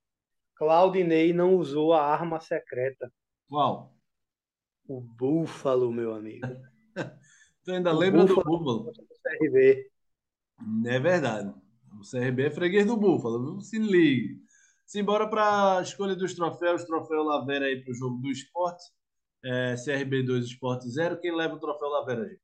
Claudinei 0.56 1.32
não 1.32 1.56
usou 1.56 1.92
a 1.92 2.04
arma 2.04 2.40
secreta. 2.40 3.10
Qual? 3.48 3.94
O 4.86 5.00
Búfalo, 5.00 5.90
meu 5.90 6.14
amigo. 6.14 6.46
tu 7.64 7.72
ainda 7.72 7.94
o 7.94 7.98
lembra 7.98 8.24
búfalo 8.24 8.42
do 8.42 8.58
Búfalo? 8.58 8.92
CRB. 9.22 9.90
É 10.86 11.00
verdade. 11.00 11.54
O 11.98 12.08
CRB 12.08 12.46
é 12.46 12.50
freguês 12.50 12.86
do 12.86 12.96
Búfalo, 12.96 13.60
se 13.60 13.78
ligue. 13.78 14.40
Simbora 14.92 15.26
para 15.26 15.78
a 15.78 15.80
escolha 15.80 16.14
dos 16.14 16.34
troféus. 16.34 16.84
Troféu 16.84 17.22
Lavera 17.22 17.64
aí 17.64 17.82
para 17.82 17.92
o 17.92 17.94
jogo 17.94 18.18
do 18.18 18.30
esporte. 18.30 18.92
É, 19.42 19.74
CRB 19.74 20.22
2, 20.22 20.44
Esporte 20.44 20.86
0. 20.86 21.18
Quem 21.18 21.34
leva 21.34 21.54
o 21.54 21.58
troféu 21.58 21.88
Lavera, 21.88 22.28
gente? 22.28 22.42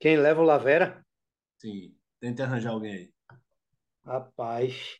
Quem 0.00 0.16
leva 0.16 0.40
o 0.40 0.44
Lavera? 0.44 1.04
Sim. 1.58 1.94
Tente 2.18 2.40
arranjar 2.40 2.70
alguém 2.70 2.94
aí. 2.94 3.12
Rapaz. 4.06 4.98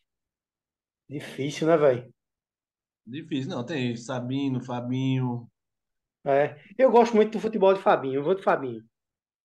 Difícil, 1.09 1.65
né, 1.65 1.77
velho? 1.77 2.13
Difícil, 3.03 3.49
não. 3.49 3.65
Tem 3.65 3.97
Sabino, 3.97 4.63
Fabinho. 4.63 5.49
É, 6.23 6.63
eu 6.77 6.91
gosto 6.91 7.15
muito 7.15 7.31
do 7.31 7.39
futebol 7.39 7.73
de 7.73 7.81
Fabinho, 7.81 8.19
eu 8.19 8.23
vou 8.23 8.35
de 8.35 8.43
Fabinho. 8.43 8.87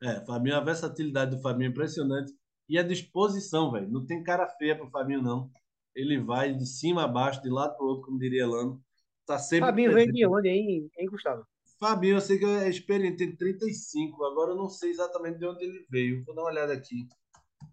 É, 0.02 0.22
Fabinho, 0.26 0.54
a 0.54 0.60
versatilidade 0.60 1.34
do 1.34 1.40
Fabinho 1.40 1.68
é 1.68 1.70
impressionante. 1.70 2.30
E 2.68 2.78
a 2.78 2.82
disposição, 2.82 3.72
velho. 3.72 3.88
Não 3.88 4.04
tem 4.04 4.22
cara 4.22 4.46
feia 4.58 4.76
pro 4.76 4.90
Fabinho, 4.90 5.22
não. 5.22 5.50
Ele 5.98 6.20
vai 6.20 6.54
de 6.54 6.64
cima 6.64 7.02
a 7.02 7.08
baixo, 7.08 7.42
de 7.42 7.50
lado 7.50 7.76
pro 7.76 7.86
outro, 7.86 8.04
como 8.06 8.18
diria 8.20 8.46
Lano. 8.46 8.80
Tá 9.26 9.36
sempre 9.36 9.66
Fabinho 9.66 9.92
veio 9.92 10.06
de 10.06 10.12
presente. 10.12 10.32
onde, 10.32 10.48
hein, 10.48 10.90
hein, 10.96 11.06
Gustavo? 11.10 11.44
Fabinho, 11.80 12.16
eu 12.16 12.20
sei 12.20 12.38
que 12.38 12.44
é 12.44 12.68
experiente, 12.68 13.16
tem 13.16 13.34
35. 13.36 14.24
Agora 14.24 14.52
eu 14.52 14.56
não 14.56 14.68
sei 14.68 14.90
exatamente 14.90 15.38
de 15.38 15.46
onde 15.46 15.64
ele 15.64 15.84
veio. 15.90 16.24
Vou 16.24 16.34
dar 16.36 16.42
uma 16.42 16.50
olhada 16.50 16.72
aqui. 16.72 17.08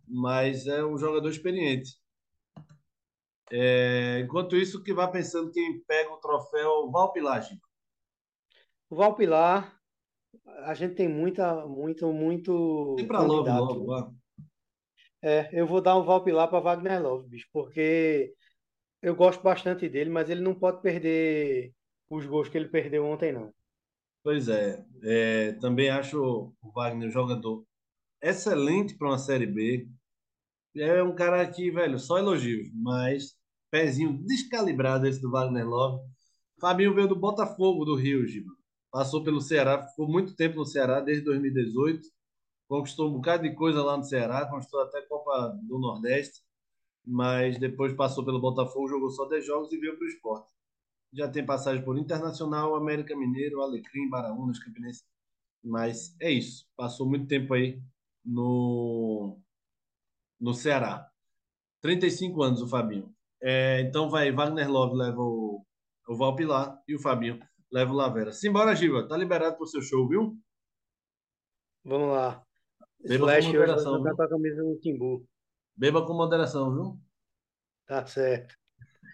Mas 0.07 0.65
é 0.65 0.83
um 0.83 0.97
jogador 0.97 1.29
experiente. 1.29 1.91
É, 3.51 4.21
enquanto 4.25 4.55
isso, 4.55 4.83
que 4.83 4.91
vai 4.93 5.11
pensando 5.11 5.51
quem 5.51 5.79
pega 5.83 6.11
o 6.11 6.17
troféu 6.17 6.89
Valpilagem. 6.91 7.59
O 8.89 8.95
Valpilar, 8.95 9.79
a 10.63 10.73
gente 10.73 10.95
tem 10.95 11.07
muita, 11.07 11.65
muito, 11.67 12.05
Tem 12.07 12.11
muito 12.11 13.13
Love 13.13 13.27
candidato. 13.45 13.61
logo, 13.61 13.85
vá. 13.85 14.11
É, 15.25 15.49
eu 15.51 15.65
vou 15.65 15.81
dar 15.81 15.97
um 15.97 16.03
Valpilar 16.03 16.47
para 16.47 16.59
Wagner 16.59 17.01
Love, 17.01 17.27
bicho, 17.27 17.47
porque 17.51 18.31
eu 19.01 19.15
gosto 19.15 19.41
bastante 19.41 19.89
dele, 19.89 20.11
mas 20.11 20.29
ele 20.29 20.41
não 20.41 20.53
pode 20.53 20.83
perder 20.83 21.73
os 22.07 22.27
gols 22.27 22.47
que 22.47 22.55
ele 22.55 22.67
perdeu 22.67 23.03
ontem, 23.03 23.31
não. 23.31 23.51
Pois 24.23 24.47
é, 24.47 24.85
é, 25.03 25.53
também 25.53 25.89
acho 25.89 26.53
o 26.61 26.71
Wagner 26.75 27.07
um 27.07 27.11
jogador 27.11 27.65
excelente 28.21 28.95
para 28.95 29.07
uma 29.07 29.17
Série 29.17 29.47
B. 29.47 29.89
É 30.75 31.01
um 31.01 31.15
cara 31.15 31.43
que, 31.47 31.71
velho, 31.71 31.97
só 31.97 32.19
elogios, 32.19 32.69
mas 32.75 33.35
pezinho 33.71 34.23
descalibrado 34.27 35.07
esse 35.07 35.19
do 35.19 35.31
Wagner 35.31 35.67
Love. 35.67 36.07
Fabinho 36.61 36.93
veio 36.93 37.07
do 37.07 37.15
Botafogo 37.15 37.83
do 37.83 37.95
Rio, 37.95 38.27
Giba. 38.27 38.51
Passou 38.91 39.23
pelo 39.23 39.41
Ceará, 39.41 39.87
ficou 39.87 40.07
muito 40.07 40.35
tempo 40.35 40.57
no 40.57 40.65
Ceará, 40.67 40.99
desde 41.01 41.23
2018. 41.25 42.14
Conquistou 42.67 43.09
um 43.09 43.13
bocado 43.13 43.43
de 43.43 43.53
coisa 43.53 43.83
lá 43.83 43.95
no 43.95 44.03
Ceará, 44.03 44.47
conquistou 44.49 44.81
até 44.81 45.01
Copa 45.03 45.55
do 45.63 45.77
Nordeste, 45.77 46.41
mas 47.05 47.59
depois 47.59 47.93
passou 47.93 48.25
pelo 48.25 48.41
Botafogo, 48.41 48.87
jogou 48.87 49.09
só 49.11 49.25
10 49.25 49.45
jogos 49.45 49.71
e 49.71 49.77
veio 49.77 49.97
para 49.97 50.05
o 50.05 50.09
Sport. 50.09 50.47
Já 51.13 51.29
tem 51.29 51.45
passagem 51.45 51.83
por 51.83 51.97
Internacional, 51.97 52.75
América 52.75 53.15
Mineiro, 53.15 53.61
Alecrim, 53.61 54.09
Baraúnas, 54.09 54.59
Campinense. 54.59 55.03
Mas 55.63 56.15
é 56.19 56.31
isso. 56.31 56.67
Passou 56.75 57.07
muito 57.07 57.27
tempo 57.27 57.53
aí 57.53 57.81
no, 58.23 59.39
no 60.39 60.53
Ceará. 60.53 61.09
35 61.81 62.43
anos 62.43 62.61
o 62.61 62.67
Fabinho. 62.67 63.13
É, 63.41 63.81
então 63.81 64.09
vai, 64.09 64.31
Wagner 64.31 64.69
Love 64.69 64.95
leva 64.95 65.21
o, 65.21 65.63
o 66.07 66.15
Valpilar 66.15 66.81
e 66.87 66.95
o 66.95 66.99
Fabinho 66.99 67.39
leva 67.71 67.91
o 67.91 67.95
Lavera. 67.95 68.31
Simbora, 68.31 68.75
Giva. 68.75 69.07
Tá 69.07 69.15
liberado 69.15 69.57
pro 69.57 69.67
seu 69.67 69.81
show, 69.81 70.07
viu? 70.07 70.37
Vamos 71.83 72.09
lá. 72.09 72.45
Beba 73.07 73.25
com 73.25 73.31
Slash 73.31 73.47
hoje 73.47 73.57
vai 73.57 73.67
moderação, 73.67 73.93
jogar 73.93 74.09
viu? 74.09 74.17
com 74.17 74.23
a 74.23 74.29
camisa 74.29 74.63
do 74.63 74.79
Timbu. 74.79 75.27
Beba 75.77 76.05
com 76.05 76.13
moderação, 76.13 76.73
viu? 76.73 76.99
Tá 77.85 78.05
certo. 78.05 78.55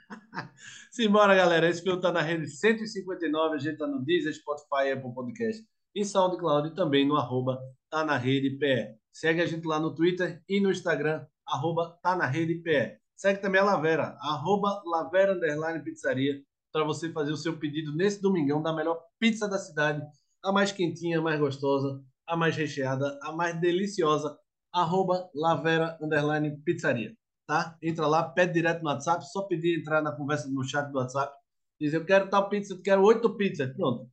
Simbora, 0.91 1.35
galera. 1.35 1.69
Esse 1.69 1.81
filme 1.81 2.01
tá 2.01 2.11
na 2.11 2.21
rede 2.21 2.47
159. 2.47 3.55
A 3.55 3.57
gente 3.57 3.77
tá 3.77 3.87
no 3.87 4.03
Deezer, 4.03 4.33
Spotify, 4.33 4.91
Apple 4.93 5.13
Podcast 5.13 5.65
e 5.93 6.05
SoundCloud 6.05 6.69
e 6.69 6.73
também 6.73 7.05
no 7.05 7.17
arroba 7.17 7.59
tá 7.89 8.05
na 8.05 8.17
rede 8.17 8.51
PE. 8.51 8.95
Segue 9.11 9.41
a 9.41 9.45
gente 9.45 9.67
lá 9.67 9.79
no 9.79 9.93
Twitter 9.93 10.41
e 10.47 10.61
no 10.61 10.71
Instagram, 10.71 11.25
arroba 11.45 11.99
tá 12.01 12.15
na 12.15 12.25
rede 12.25 12.55
PE. 12.55 12.97
Segue 13.15 13.41
também 13.41 13.59
a 13.59 13.65
Lavera, 13.65 14.15
arroba 14.21 14.81
Lavera 14.85 15.33
Underline 15.33 15.83
Pizzaria, 15.83 16.41
para 16.71 16.85
você 16.85 17.11
fazer 17.11 17.31
o 17.31 17.37
seu 17.37 17.57
pedido 17.57 17.93
nesse 17.93 18.21
domingão 18.21 18.61
da 18.61 18.73
melhor 18.73 19.03
pizza 19.19 19.49
da 19.49 19.57
cidade, 19.57 20.01
a 20.41 20.51
mais 20.51 20.71
quentinha, 20.71 21.19
a 21.19 21.21
mais 21.21 21.39
gostosa, 21.39 22.01
a 22.32 22.38
mais 22.38 22.55
recheada, 22.55 23.19
a 23.21 23.32
mais 23.32 23.59
deliciosa, 23.59 24.38
arroba 24.71 25.29
Lavera 25.34 25.97
Underline 26.01 26.57
Pizzaria 26.63 27.15
tá? 27.51 27.77
Entra 27.82 28.07
lá, 28.07 28.23
pede 28.23 28.53
direto 28.53 28.82
no 28.82 28.89
WhatsApp, 28.89 29.29
só 29.29 29.41
pedir 29.41 29.77
entrar 29.77 30.01
na 30.01 30.13
conversa 30.13 30.47
no 30.49 30.63
chat 30.63 30.89
do 30.89 30.97
WhatsApp, 30.97 31.36
diz 31.77 31.93
eu 31.93 32.05
quero 32.05 32.29
tal 32.29 32.47
pizza, 32.47 32.73
eu 32.73 32.82
quero 32.82 33.03
oito 33.03 33.36
pizzas, 33.36 33.75
pronto. 33.75 34.09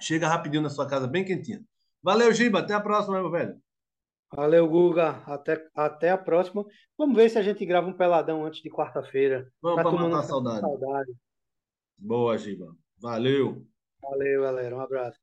Chega 0.00 0.28
rapidinho 0.28 0.62
na 0.62 0.70
sua 0.70 0.86
casa, 0.86 1.08
bem 1.08 1.24
quentinha. 1.24 1.60
Valeu, 2.00 2.32
Giba, 2.32 2.60
até 2.60 2.72
a 2.72 2.80
próxima, 2.80 3.20
meu 3.20 3.30
velho. 3.32 3.60
Valeu, 4.32 4.68
Guga. 4.68 5.22
Até, 5.26 5.68
até 5.74 6.10
a 6.10 6.18
próxima. 6.18 6.64
Vamos 6.96 7.16
ver 7.16 7.28
se 7.28 7.38
a 7.38 7.42
gente 7.42 7.66
grava 7.66 7.88
um 7.88 7.92
peladão 7.92 8.44
antes 8.44 8.62
de 8.62 8.70
quarta-feira. 8.70 9.52
Vamos 9.60 9.82
Pra 9.82 9.82
para 9.82 9.90
turma 9.90 10.08
matar 10.08 10.24
a 10.24 10.28
saudade. 10.28 10.60
saudade. 10.60 11.12
Boa, 11.98 12.38
Giba. 12.38 12.74
Valeu. 12.98 13.66
Valeu, 14.00 14.42
galera. 14.42 14.76
Um 14.76 14.80
abraço. 14.80 15.18